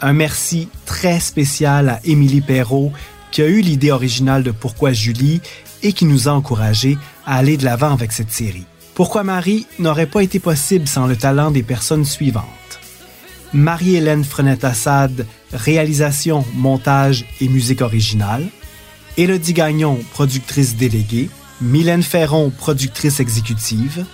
Un 0.00 0.14
merci 0.14 0.70
très 0.86 1.20
spécial 1.20 1.90
à 1.90 2.00
Émilie 2.02 2.40
Perrault 2.40 2.92
qui 3.30 3.42
a 3.42 3.46
eu 3.46 3.60
l'idée 3.60 3.90
originale 3.90 4.42
de 4.42 4.52
Pourquoi 4.52 4.94
Julie 4.94 5.42
et 5.82 5.92
qui 5.92 6.06
nous 6.06 6.28
a 6.28 6.32
encouragés 6.32 6.96
à 7.26 7.36
aller 7.36 7.56
de 7.56 7.64
l'avant 7.64 7.92
avec 7.92 8.12
cette 8.12 8.30
série. 8.30 8.64
Pourquoi 8.94 9.24
Marie 9.24 9.66
n'aurait 9.78 10.06
pas 10.06 10.22
été 10.22 10.38
possible 10.38 10.88
sans 10.88 11.06
le 11.06 11.16
talent 11.16 11.50
des 11.50 11.62
personnes 11.62 12.06
suivantes? 12.06 12.44
Marie-Hélène 13.52 14.24
Frenette-Assad, 14.24 15.26
réalisation, 15.52 16.44
montage 16.54 17.26
et 17.40 17.48
musique 17.48 17.82
originale. 17.82 18.46
Élodie 19.16 19.52
Gagnon, 19.52 19.98
productrice 20.12 20.76
déléguée. 20.76 21.30
Mylène 21.60 22.02
Ferron, 22.02 22.50
productrice 22.50 23.20
exécutive. 23.20 24.04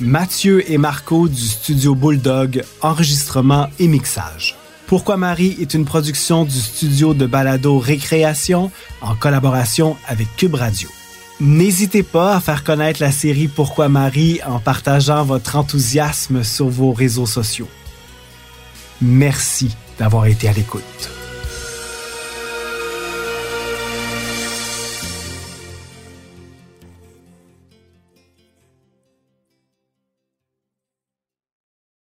Mathieu 0.00 0.68
et 0.70 0.78
Marco 0.78 1.28
du 1.28 1.46
studio 1.46 1.94
Bulldog, 1.94 2.64
enregistrement 2.80 3.68
et 3.78 3.88
mixage. 3.88 4.56
Pourquoi 4.86 5.16
Marie 5.16 5.56
est 5.60 5.74
une 5.74 5.84
production 5.84 6.44
du 6.44 6.60
studio 6.60 7.14
de 7.14 7.26
balado 7.26 7.78
Récréation 7.78 8.70
en 9.00 9.14
collaboration 9.14 9.96
avec 10.06 10.28
Cube 10.36 10.54
Radio. 10.54 10.88
N'hésitez 11.44 12.04
pas 12.04 12.36
à 12.36 12.40
faire 12.40 12.62
connaître 12.62 13.02
la 13.02 13.10
série 13.10 13.48
Pourquoi 13.48 13.88
Marie 13.88 14.38
en 14.46 14.60
partageant 14.60 15.24
votre 15.24 15.56
enthousiasme 15.56 16.44
sur 16.44 16.68
vos 16.68 16.92
réseaux 16.92 17.26
sociaux. 17.26 17.66
Merci 19.00 19.74
d'avoir 19.98 20.26
été 20.26 20.46
à 20.46 20.52
l'écoute. 20.52 21.10